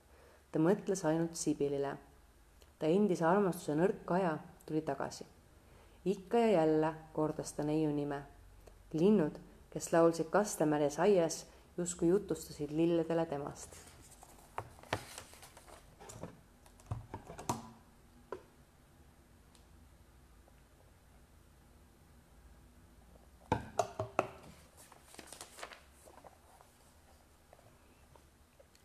[0.51, 1.97] ta mõtles ainult Sibilile.
[2.79, 5.25] ta endise armastuse nõrk aja tuli tagasi.
[6.05, 8.23] ikka ja jälle kordas ta neiu nime.
[8.93, 9.39] linnud,
[9.69, 11.45] kes laulsid kastemärjas aias,
[11.77, 13.92] justkui jutustasid lilledele temast.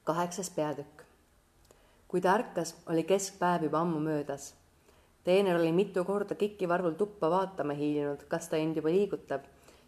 [0.09, 1.05] Kaheksas peatükk.
[2.09, 4.55] kui ta ärkas, oli keskpäev juba ammu möödas
[5.29, 9.45] teener oli mitu korda kikivarvul tuppa vaatama hiilinud, kas ta end juba liigutab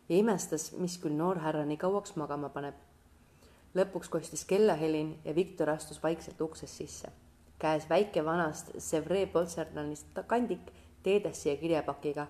[0.08, 2.74] ja imestas, mis küll noor härra nii kauaks magama paneb.
[3.78, 7.08] lõpuks kostis kellahelin ja Viktor astus vaikselt uksest sisse.
[7.58, 12.26] käes väike vanast Sevre Poltsernanist kandik teedessi ja kirjapakiga,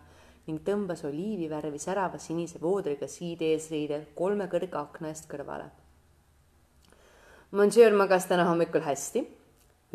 [0.47, 5.71] ning tõmbas oliivivärvi särava sinise voodriga siid eesriidel kolme kõrge akna eest kõrvale.
[7.51, 9.25] Monsieur magas täna hommikul hästi,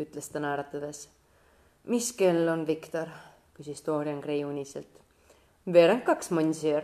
[0.00, 1.08] ütles ta naeratades.
[1.84, 3.08] mis kell on, Viktor?
[3.54, 5.00] küsis Dorian Gray uniselt.
[5.72, 6.82] veerand kaks, Monsieur.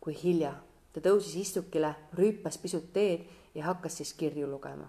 [0.00, 0.54] kui hilja,
[0.92, 4.88] ta tõusis istukile, rüüpas pisut teed ja hakkas siis kirju lugema.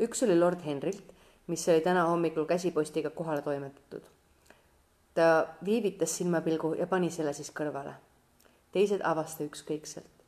[0.00, 1.12] üks oli lord Henrilt,
[1.46, 4.02] mis oli täna hommikul käsipostiga kohale toimetatud
[5.14, 7.92] ta viivitas silmapilgu ja pani selle siis kõrvale.
[8.72, 10.22] teised avas ta ükskõikselt.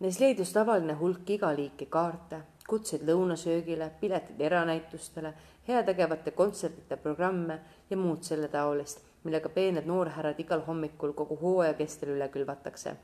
[0.00, 5.32] Neis leidus tavaline hulk iga liiki kaarte, kutseid lõunasöögile, piletid eranäitustele,
[5.68, 7.58] heategevate kontsertide programme
[7.90, 12.96] ja muud selle taolist, millega peened noorhärrad igal hommikul kogu hooaja kestel üle külvatakse.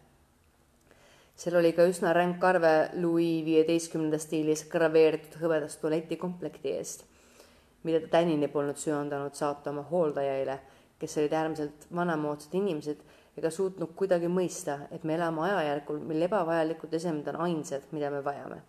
[1.34, 7.02] seal oli ka üsna ränk arve Louis viieteistkümnenda stiilis graveeritud hõbedast tualetikomplekti eest,
[7.82, 10.60] mida ta tänini polnud söandanud saata oma hooldajaile
[10.98, 13.00] kes olid äärmiselt vanamoodsad inimesed
[13.36, 18.22] ega suutnud kuidagi mõista, et me elame ajajärgul, mil ebavajalikud esemed on ainsad, mida me
[18.24, 18.60] vajame.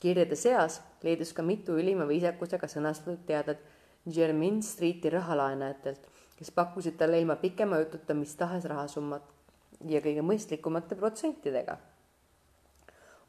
[0.00, 3.60] Kirjade seas leidus ka mitu ülima viisakusega sõnastatud teadet
[4.16, 9.22] Jermyn Streeti rahalaenajatelt, kes pakkusid talle ilma pikema jututa mis tahes rahasummat
[9.88, 11.78] ja kõige mõistlikumate protsentidega.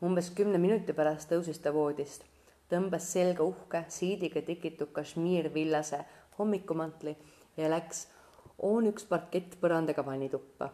[0.04, 2.26] umbes kümne minuti pärast tõusis ta voodist,
[2.70, 6.00] tõmbas selga uhke siidiga tikitud kašmiirvillase
[6.38, 7.16] hommikumantli
[7.58, 8.08] ja läks
[8.58, 10.70] oon üks parkettpõrandaga vannituppa.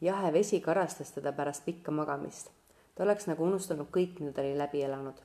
[0.00, 2.50] jahe vesi karastas teda pärast pikka magamist.
[2.98, 5.20] Ta oleks nagu unustanud kõik, mida ta oli läbi elanud.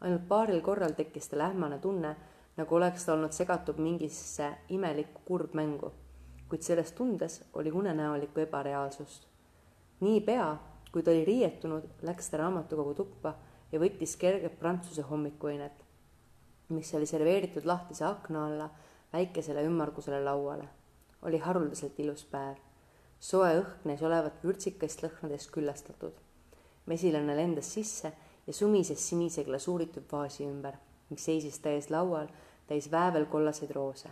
[0.00, 2.14] ainult paaril korral tekkis tal ähmane tunne,
[2.56, 5.92] nagu oleks ta olnud segatud mingisse imelikku kurbmängu,
[6.48, 9.28] kuid selles tundes oli unenäolikku ebareaalsust.
[10.00, 10.56] niipea,
[10.92, 13.34] kui ta oli riietunud, läks ta raamatukogu tuppa
[13.72, 15.84] ja võttis kerget prantsuse hommikuainet
[16.72, 18.70] mis oli serveeritud lahtise akna alla
[19.12, 20.68] väikesele ümmargusele lauale.
[21.22, 22.56] oli haruldaselt ilus päev.
[23.20, 26.12] soe õhk näis olevat vürtsikast lõhnadest küllastatud.
[26.86, 28.12] Mesilane lendas sisse
[28.46, 30.74] ja sumises sinise glasuuritud vaasi ümber,
[31.10, 32.26] mis seisis ta ees laual
[32.66, 34.08] täis väävelkollaseid roose.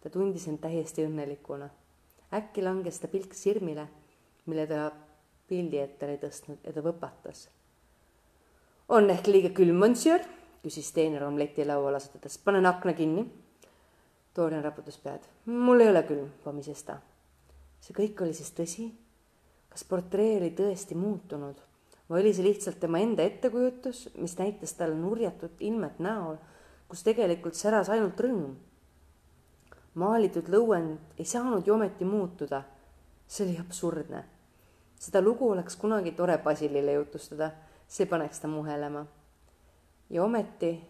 [0.00, 1.68] ta tundis end täiesti õnnelikuna.
[2.32, 3.88] äkki langes ta pilk sirmile,
[4.46, 4.90] mille ta
[5.48, 7.48] pildi ette oli tõstnud ja ta võpatas.
[8.88, 10.20] on ehk liiga külm, monsieur
[10.62, 12.38] küsis teener omleti lauale asetades.
[12.38, 13.26] panen akna kinni.
[14.36, 15.20] Dorian raputas pead.
[15.46, 17.00] mul ei ole külm, pomises ta.
[17.80, 18.92] see kõik oli siis tõsi?
[19.68, 21.71] kas portree oli tõesti muutunud
[22.12, 26.36] või oli see lihtsalt tema enda ettekujutus, mis näitas talle nurjatut ilmet näol,
[26.88, 28.52] kus tegelikult säras ainult rõõm?
[29.94, 32.62] maalitud lõuend ei saanud ju ometi muutuda.
[33.26, 34.24] see oli absurdne.
[34.98, 37.50] seda lugu oleks kunagi tore Basilile jutustada,
[37.88, 39.06] see paneks ta muhelema
[40.12, 40.80] ja ometi,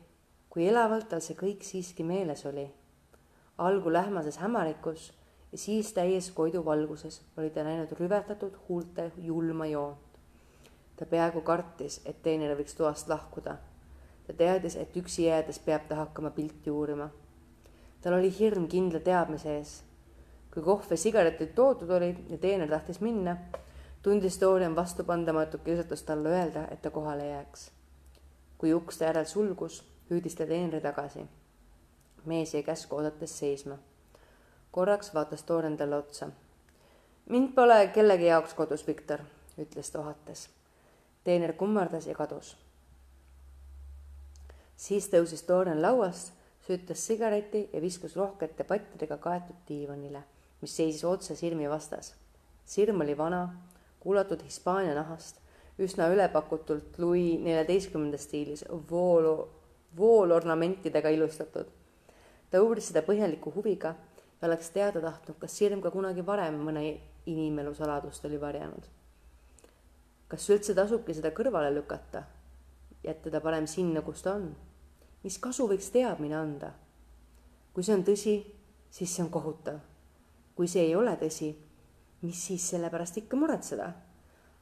[0.50, 2.66] kui elavalt tal see kõik siiski meeles oli.
[3.58, 5.12] algul ähmases hämarikus
[5.52, 10.11] ja siis täies koidu valguses oli ta näinud rüvetatud huulte julma joont.
[11.02, 13.56] Ta peaaegu kartis, et teener võiks toast lahkuda.
[14.26, 17.10] ta teadis, et üksi jäädes peab ta hakkama pilti uurima.
[18.00, 19.84] tal oli hirm kindla teadmise ees.
[20.54, 23.36] kui kohv ja sigaretid toodud olid ja teener tahtis minna,
[24.02, 27.70] tundis Dorian vastupandamatut kiusatust talle öelda, et ta kohale jääks
[28.62, 31.24] kui uks ta järel sulgus, hüüdis ta teenri tagasi.
[32.24, 33.78] mees jäi käsku oodates seisma.
[34.70, 36.28] korraks vaatas Tooren talle otsa.
[37.26, 39.18] mind pole kellegi jaoks kodus, Viktor,
[39.58, 40.48] ütles ta ohates.
[41.24, 42.56] Teener kummardas ja kadus.
[44.76, 46.32] siis tõusis Tooren lauast,
[46.66, 50.22] süttas sigareti ja viskus rohkete pattidega kaetud diivanile,
[50.60, 52.14] mis seisis otse silmi vastas.
[52.64, 53.48] sirm oli vana,
[54.00, 55.42] kuulatud Hispaania nahast
[55.78, 59.48] üsna ülepakutult Louis neljateistkümnenda stiilis voolu,
[59.96, 61.66] voolornamentidega ilustatud.
[62.50, 63.94] ta uuris seda põhjaliku huviga
[64.42, 66.82] ja oleks teada tahtnud, kas sirm ka kunagi varem mõne
[67.26, 68.84] inimelu saladust oli varjanud.
[70.32, 72.24] Kas üldse tasubki seda kõrvale lükata,
[73.04, 74.52] jätta ta parem sinna, kus ta on?
[75.22, 76.72] mis kasu võiks teadmine anda?
[77.72, 78.38] kui see on tõsi,
[78.90, 79.82] siis see on kohutav.
[80.56, 81.52] kui see ei ole tõsi,
[82.22, 83.92] mis siis selle pärast ikka muretseda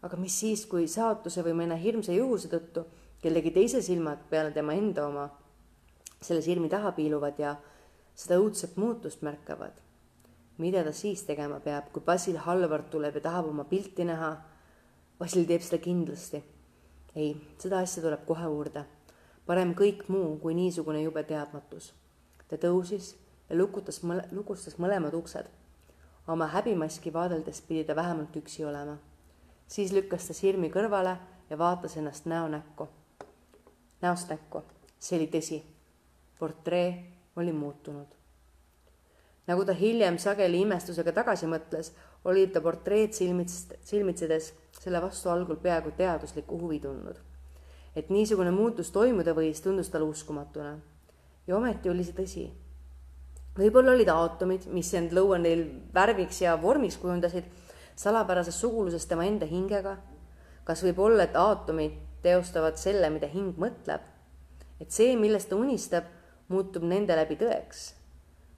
[0.02, 2.86] aga mis siis, kui saatuse või mõne hirmsa juhuse tõttu
[3.20, 5.26] kellegi teise silmad peale tema enda oma
[6.20, 7.54] selle silmi taha piiluvad ja
[8.16, 9.72] seda õudset muutust märkavad.
[10.58, 14.36] mida ta siis tegema peab, kui Basil Halvard tuleb ja tahab oma pilti näha?
[15.20, 16.42] Basil teeb seda kindlasti.
[17.14, 18.84] ei, seda asja tuleb kohe uurida.
[19.46, 21.92] parem kõik muu kui niisugune jube teadmatus.
[22.48, 23.14] ta tõusis
[23.50, 25.46] ja lukutas mõle, lukustas mõlemad uksed.
[26.26, 28.98] oma häbimaski vaadeldes pidi ta vähemalt üksi olema
[29.70, 31.16] siis lükkas ta sirmi kõrvale
[31.50, 32.88] ja vaatas ennast näo näkku,
[34.02, 34.62] näost näkku.
[34.98, 35.62] see oli tõsi.
[36.38, 37.04] portree
[37.36, 38.06] oli muutunud.
[39.46, 41.92] nagu ta hiljem sageli imestusega tagasi mõtles,
[42.24, 47.16] olid ta portreed silmits, silmitsedes selle vastu algul peaaegu teaduslikku huvi tundnud.
[47.96, 50.78] et niisugune muutus toimuda võis, tundus talle uskumatuna.
[51.46, 52.50] ja ometi oli see tõsi.
[53.58, 55.64] võib-olla olid aatomid, mis end lõuanil
[55.94, 57.44] värviks ja vormiks kujundasid,
[57.96, 59.96] salapärases suguluses tema enda hingega.
[60.64, 64.00] kas võib olla, et aatomid teostavad selle, mida hing mõtleb?
[64.80, 66.04] et see, millest ta unistab,
[66.48, 68.00] muutub nende läbi tõeks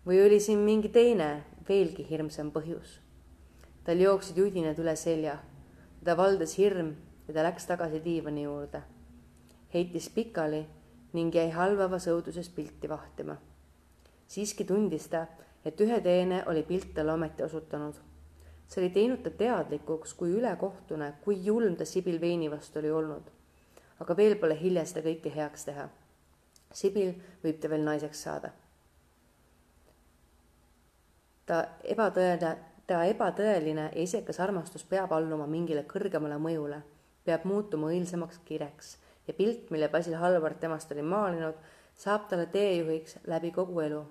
[0.07, 3.02] või oli siin mingi teine, veelgi hirmsam põhjus?
[3.85, 5.39] Tal jooksid judinad üle selja,
[6.01, 6.95] teda valdas hirm
[7.29, 8.83] ja ta läks tagasi diivani juurde.
[9.75, 10.67] heitis pikali
[11.13, 13.37] ning jäi halvavas õuduses pilti vahtima.
[14.29, 15.27] siiski tundis ta,
[15.65, 17.95] et ühe teene oli pilt talle ometi osutanud.
[18.69, 23.31] see oli teinud ta teadlikuks, kui ülekohtune, kui julm ta Sibil Veini vastu oli olnud.
[24.01, 25.89] aga veel pole hilja seda kõike heaks teha.
[26.73, 27.15] Sibil
[27.45, 28.53] võib ta veel naiseks saada
[31.47, 32.57] ta ebatõene,
[32.93, 36.83] ta ebatõeline ja isekas armastus peab alluma mingile kõrgemale mõjule,
[37.25, 38.97] peab muutuma õilsamaks kireks
[39.29, 41.57] ja pilt, mille Basil Hallvard temast oli maalinud,
[41.97, 44.03] saab talle teejuhiks läbi kogu elu.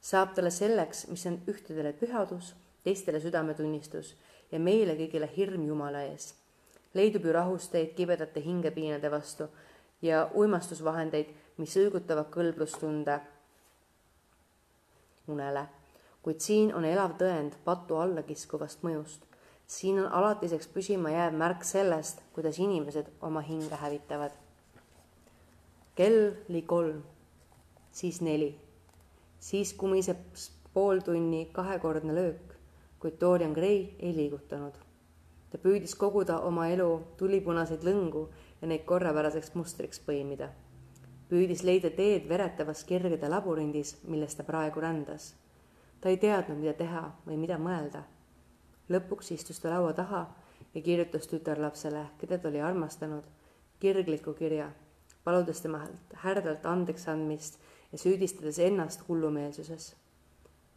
[0.00, 4.16] saab talle selleks, mis on ühtedele pühadus, teistele südametunnistus
[4.52, 6.34] ja meile kõigile hirm Jumala ees.
[6.94, 9.48] leidub ju rahusteid kibedate hingepiinade vastu
[10.02, 11.28] ja uimastusvahendeid,
[11.58, 13.20] mis õigutavad kõlblustunde
[15.28, 15.68] unele
[16.22, 19.26] kuid siin on elav tõend patu alla kiskuvast mõjust.
[19.66, 24.30] siin on alatiseks püsima jääv märk sellest, kuidas inimesed oma hinge hävitavad.
[25.94, 27.02] kell oli kolm,
[27.90, 28.54] siis neli,
[29.38, 30.16] siis kumiseb
[30.74, 32.54] pool tunni kahekordne löök,
[33.00, 34.74] kuid Dorian Gray ei liigutanud.
[35.50, 38.28] ta püüdis koguda oma elu tulipunaseid lõngu
[38.60, 40.48] ja neid korrapäraseks mustriks põimida.
[41.28, 45.41] püüdis leida teed veretavas kirgede labürindis, milles ta praegu rändas
[46.02, 48.02] ta ei teadnud, mida teha või mida mõelda.
[48.90, 50.26] lõpuks istus ta laua taha
[50.74, 53.24] ja kirjutas tütarlapsele, keda ta oli armastanud,
[53.80, 54.70] kirgliku kirja,
[55.24, 57.58] paludes temalt härdalt andeks andmist
[57.92, 59.94] ja süüdistades ennast hullumeelsuses.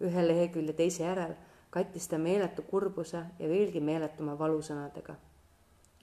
[0.01, 1.33] ühe lehekülje teise järel
[1.69, 5.15] kattis ta meeletu kurbuse ja veelgi meeletuma valusõnadega.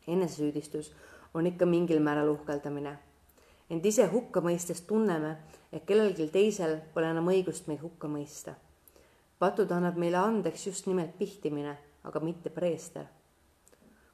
[0.07, 0.93] enesesüüdistus
[1.35, 2.99] on ikka mingil määral uhkeldamine.
[3.71, 5.37] ent ise hukka mõistes tunneme,
[5.73, 8.55] et kellelgi teisel pole enam õigust meid hukka mõista
[9.43, 11.75] patud annab meile andeks just nimelt pihtimine,
[12.05, 13.07] aga mitte preester.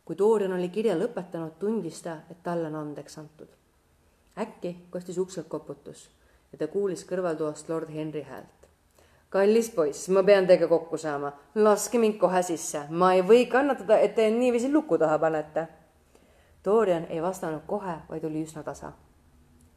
[0.05, 3.49] kui Dorian oli kirja lõpetanud, tundis ta, et talle on andeks antud.
[4.39, 6.09] äkki kostis ukselt koputus
[6.53, 8.69] ja ta kuulis kõrvaltoast lord Henry häält.
[9.29, 13.99] kallis poiss, ma pean teiega kokku saama, laske mind kohe sisse, ma ei või kannatada,
[13.99, 15.69] et te niiviisi luku taha panete.
[16.65, 18.93] Dorian ei vastanud kohe, vaid oli üsna tasa.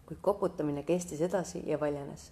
[0.05, 2.31] kuid koputamine kestis edasi ja valjanes.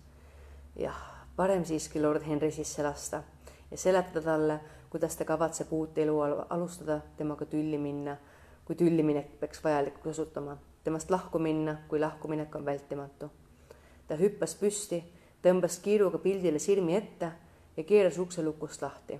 [0.75, 3.21] jah parem siiski lord Henry sisse lasta
[3.71, 4.59] ja seletada talle,
[4.89, 6.17] kuidas ta kavatseb uut elu
[6.49, 8.17] alustada, temaga tülli minna,
[8.65, 13.29] kui tülliminek peaks vajalikuks osutuma, temast lahku minna, kui lahkuminek on vältimatu.
[14.07, 14.99] ta hüppas püsti,
[15.43, 17.31] tõmbas kiiruga pildile sirmi ette
[17.77, 19.19] ja keeras ukse lukust lahti.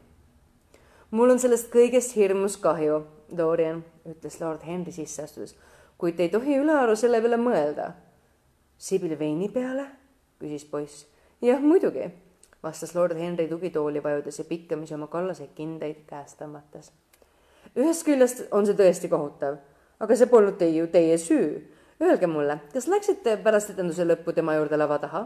[1.11, 3.05] mul on sellest kõigest hirmus kahju,
[3.38, 5.55] Dorian, ütles lord Henry sisse astudes,
[5.97, 7.93] kuid te ei tohi ülearu selle peale mõelda.
[8.78, 9.88] Sibyl veini peale?
[10.39, 11.07] küsis poiss
[11.42, 12.12] jah, muidugi,
[12.64, 16.92] vastas lord Henry tugitooli vajudes ja pikkamisi oma kallaseid kindaid käest tõmmates.
[17.76, 19.60] ühest küljest on see tõesti kohutav,
[20.00, 21.62] aga see polnud teie ju teie süü.
[22.02, 25.26] Öelge mulle, kas läksite pärast etenduse lõppu tema juurde lava taha?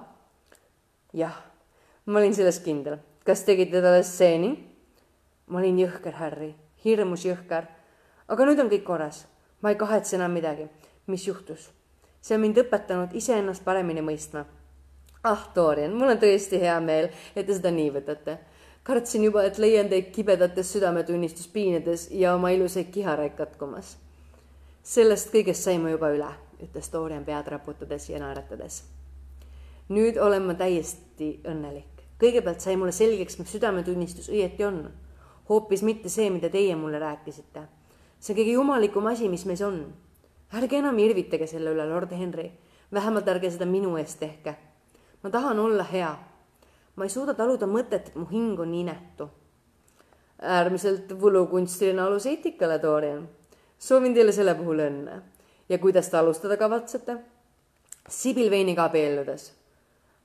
[1.13, 1.35] jah,
[2.05, 2.97] ma olin selles kindel.
[3.25, 4.57] kas tegite talle stseeni?
[5.47, 6.53] ma olin jõhker, Harry,
[6.85, 7.67] hirmus jõhker.
[8.27, 9.25] aga nüüd on kõik korras.
[9.61, 10.69] ma ei kahetse enam midagi.
[11.07, 11.71] mis juhtus?
[12.21, 14.45] see on mind õpetanud iseennast paremini mõistma
[15.23, 18.37] ah, Dorian, mul on tõesti hea meel, et te seda nii võtate.
[18.83, 23.97] kartsin juba, et leian teid kibedates südametunnistuspiinades ja oma ilusaid kiharaid katkumas.
[24.83, 26.27] sellest kõigest sain ma juba üle,
[26.59, 28.83] ütles Dorian pead raputades ja naeratades.
[29.89, 32.03] nüüd olen ma täiesti õnnelik.
[32.19, 34.91] kõigepealt sai mulle selgeks, mis südametunnistus õieti on.
[35.49, 37.63] hoopis mitte see, mida teie mulle rääkisite.
[38.19, 39.93] see kõige jumalikum asi, mis meis on.
[40.53, 42.51] ärge enam irvitage selle üle, lord Henry.
[42.91, 44.72] vähemalt ärge seda minu eest tehke
[45.23, 46.17] ma tahan olla hea.
[46.95, 49.29] ma ei suuda taluda mõtet, et mu hing on inetu.
[50.39, 53.27] äärmiselt võlukunstiline alus eetikale, Dorian.
[53.79, 55.21] soovin teile selle puhul õnne.
[55.69, 57.17] ja kuidas te alustada kavatsete?
[58.09, 59.53] Sibyl Veiniga abielludes.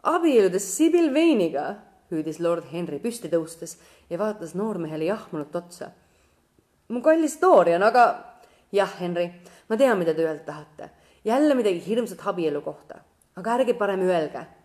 [0.03, 1.77] abielludes Sibyl Veiniga,
[2.11, 3.79] hüüdis lord Henry püsti tõustes
[4.11, 5.91] ja vaatas noormehele jahmunult otsa.
[6.89, 8.25] mu kallis Dorian, aga
[8.73, 9.31] jah, Henry,
[9.69, 10.91] ma tean, mida te öelda tahate.
[11.25, 12.99] jälle midagi hirmsat abielu kohta,
[13.37, 14.58] aga ärge parem öelge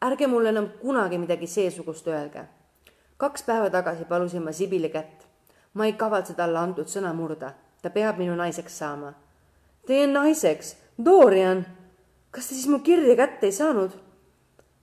[0.00, 2.44] ärge mulle enam kunagi midagi seesugust öelge.
[3.16, 5.26] kaks päeva tagasi palusin ma Sibili kätt.
[5.74, 7.52] ma ei kavatse talle antud sõna murda.
[7.82, 9.12] ta peab minu naiseks saama.
[9.86, 10.76] Teie naiseks?
[11.04, 11.66] Dorian?
[12.30, 13.90] kas te siis mu kirja kätte ei saanud?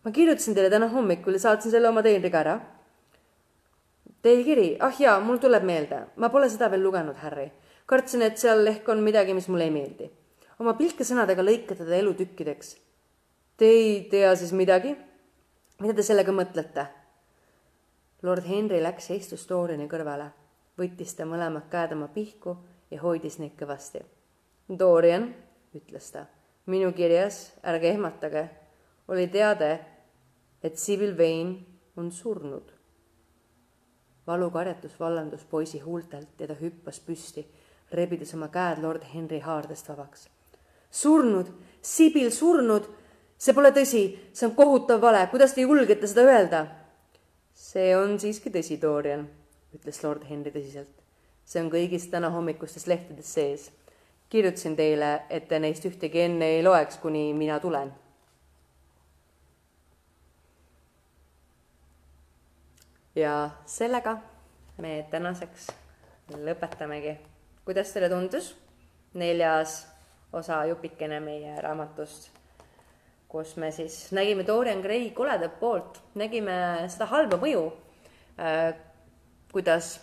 [0.04, 2.60] ma kirjutasin teile täna hommikul ja saatsin selle oma teenriga ära.
[4.22, 7.52] Teie kiri, ah jaa, mul tuleb meelde, ma pole seda veel lugenud, Harry.
[7.86, 10.12] kartsin, et seal ehk on midagi, mis mulle ei meeldi.
[10.60, 12.76] oma pilkesõnadega lõikate ta elu tükkideks.
[13.58, 14.96] Te ei tea siis midagi?
[15.82, 16.88] Mida te sellega mõtlete?
[18.26, 20.32] lord Henry läks ja istus Doriani kõrvale,
[20.78, 22.56] võttis ta mõlemad käed oma pihku
[22.92, 24.02] ja hoidis neid kõvasti.
[24.68, 25.30] Dorian,
[25.78, 26.26] ütles ta,
[26.66, 28.44] minu kirjas, ärge ehmatage,
[29.08, 29.70] oli teade,
[30.64, 31.62] et Sibyl Vane
[31.98, 32.74] on surnud.
[34.28, 37.46] valukarjatus vallandus poisi huultelt ja ta hüppas püsti,
[37.92, 40.28] rebides oma käed lord Henry haardest vabaks.
[40.92, 41.48] surnud,
[41.82, 42.90] Sibyl surnud,
[43.38, 46.66] see pole tõsi, see on kohutav vale, kuidas te julgete seda öelda?
[47.58, 49.26] see on siiski tõsi, Dorian,
[49.74, 50.94] ütles lord Henry tõsiselt.
[51.46, 53.72] see on kõigis tänahommikustes lehtedes sees.
[54.30, 57.94] kirjutasin teile, et te neist ühtegi enne ei loeks, kuni mina tulen.
[63.16, 64.18] ja sellega
[64.78, 65.68] me tänaseks
[66.34, 67.18] lõpetamegi.
[67.66, 68.56] kuidas teile tundus?
[69.14, 69.88] neljas
[70.34, 72.37] osa jupikene meie raamatust
[73.28, 77.64] kus me siis nägime Dorian Gray koledat poolt, nägime seda halba mõju
[78.40, 78.76] äh,,
[79.52, 79.98] kuidas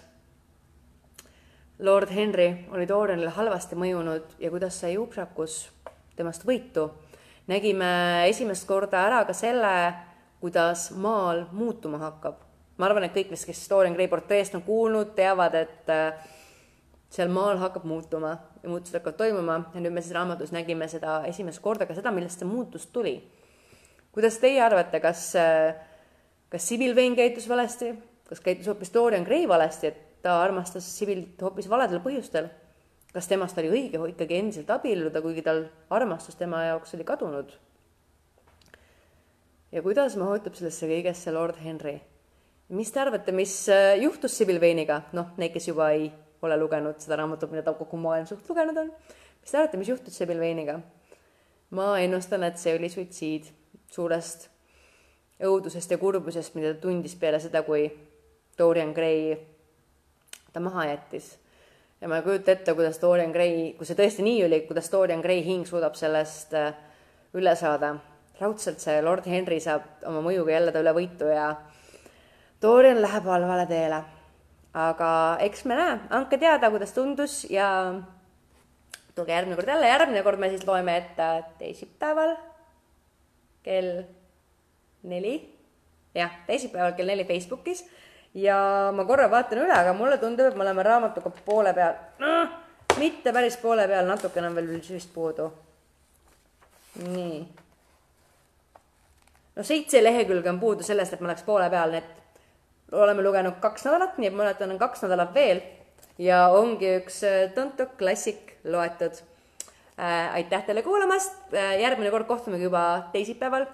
[1.78, 5.64] Lord Henry oli Dorianile halvasti mõjunud ja kuidas sai Uprakus
[6.16, 6.90] temast võitu.
[7.46, 9.94] nägime esimest korda ära ka selle,
[10.40, 12.36] kuidas maal muutuma hakkab.
[12.76, 16.14] ma arvan, et kõik, kes, kes Dorian Gray portreest on kuulnud, teavad, et äh,
[17.10, 21.18] seal maal hakkab muutuma ja muutused hakkavad toimuma ja nüüd me siis raamatus nägime seda
[21.28, 23.18] esimest korda ka seda, millest see muutus tuli.
[24.14, 25.32] kuidas teie arvate, kas,
[26.48, 27.92] kas Sibyl Vane käitus valesti,
[28.28, 32.48] kas käitus hoopis Dorian Gray valesti, et ta armastas Sibylit hoopis valedel põhjustel?
[33.14, 37.52] kas temast oli õige ikkagi endiselt abielluda, kuigi tal armastus tema jaoks oli kadunud?
[39.72, 41.98] ja kuidas mahutub sellesse kõigesse Lord Henry?
[42.68, 43.66] mis te arvate, mis
[44.00, 46.08] juhtus Sibyl Vane'iga, noh, need, kes juba ei
[46.44, 48.92] pole lugenud seda raamatut, mida kogu maailm suht lugenud on.
[49.40, 50.80] mis te arvate, mis juhtus Sibyl Vane'iga?
[51.74, 53.48] ma ennustan, et see oli suitsiid
[53.90, 54.48] suurest
[55.44, 57.88] õudusest ja kurbusest, mida ta tundis peale seda, kui
[58.58, 59.34] Dorian Gray
[60.52, 61.34] ta maha jättis.
[62.00, 65.24] ja ma ei kujuta ette, kuidas Dorian Gray, kui see tõesti nii oli, kuidas Dorian
[65.24, 66.74] Gray hing suudab sellest äh,
[67.34, 67.96] üle saada.
[68.40, 71.54] raudselt see Lord Henry saab oma mõjuga jälle ta üle võitu ja
[72.62, 74.02] Dorian läheb halvale teele
[74.74, 75.10] aga
[75.46, 77.68] eks me näe, andke teada, kuidas tundus ja
[79.14, 82.34] tulge järgmine kord jälle, järgmine kord me siis loeme ette teisipäeval
[83.64, 84.02] kell
[85.08, 85.36] neli,
[86.14, 87.84] jah, teisipäeval kell neli Facebookis.
[88.34, 91.94] Ja ma korra vaatan üle, aga mulle tundub, et me oleme raamatuga poole peal.
[92.18, 92.32] No,,
[92.98, 95.52] mitte päris poole peal, natukene on veel vist puudu.
[97.04, 97.38] nii.
[99.54, 102.23] no seitse lehekülge on puudu sellest, et ma oleks poole peal, nii et
[102.92, 105.62] oleme lugenud kaks nädalat, nii et mäletan, on kaks nädalat veel.
[106.18, 109.16] Ja ongi üks äh, tuntud klassik loetud.
[109.98, 110.34] Äh,.
[110.40, 111.34] aitäh teile kuulamast!
[111.54, 113.66] Äh,, järgmine kord kohtumegi juba teisipäeval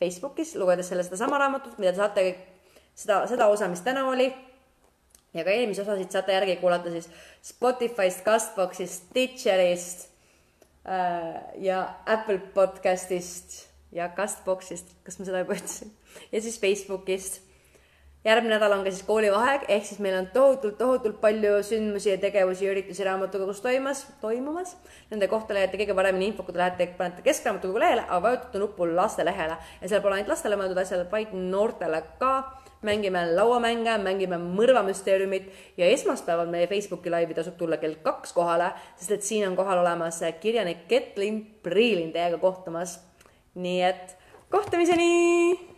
[0.00, 2.26] Facebookis, lugedes selle sedasama raamatut, mida te saate
[2.94, 4.28] seda, seda osa, mis täna oli.
[5.36, 7.08] Ja ka eelmisi osasid saate järgi kuulata siis
[7.44, 10.06] Spotify'st, Castbox'ist, Stitcherist
[11.60, 15.92] ja Apple podcast'ist ja Castbox'ist, kas ma seda juba ütlesin,
[16.32, 17.42] ja siis Facebookist
[18.26, 22.18] järgmine nädal on ka siis koolivaheaeg, ehk siis meil on tohutult, tohutult palju sündmusi ja
[22.18, 24.74] tegevusi ja üritusi raamatukogus toimas, toimumas.
[25.10, 28.88] Nende kohta leiate kõige paremini infot, kui te lähete, panete Keskraamatukogu lehele, aga vajutate nuppu
[28.90, 32.36] lastelehele ja seal pole ainult lastele mõeldud asjad, vaid noortele ka.
[32.86, 35.46] mängime lauamänge, mängime mõrvamüsteeriumit
[35.80, 39.80] ja esmaspäeval meie Facebooki laivi tasub tulla kell kaks kohale, sest et siin on kohal
[39.80, 43.00] olemas kirjanik Ketlin Priilin teiega kohtumas.
[43.54, 44.16] nii et
[44.50, 45.74] kohtumiseni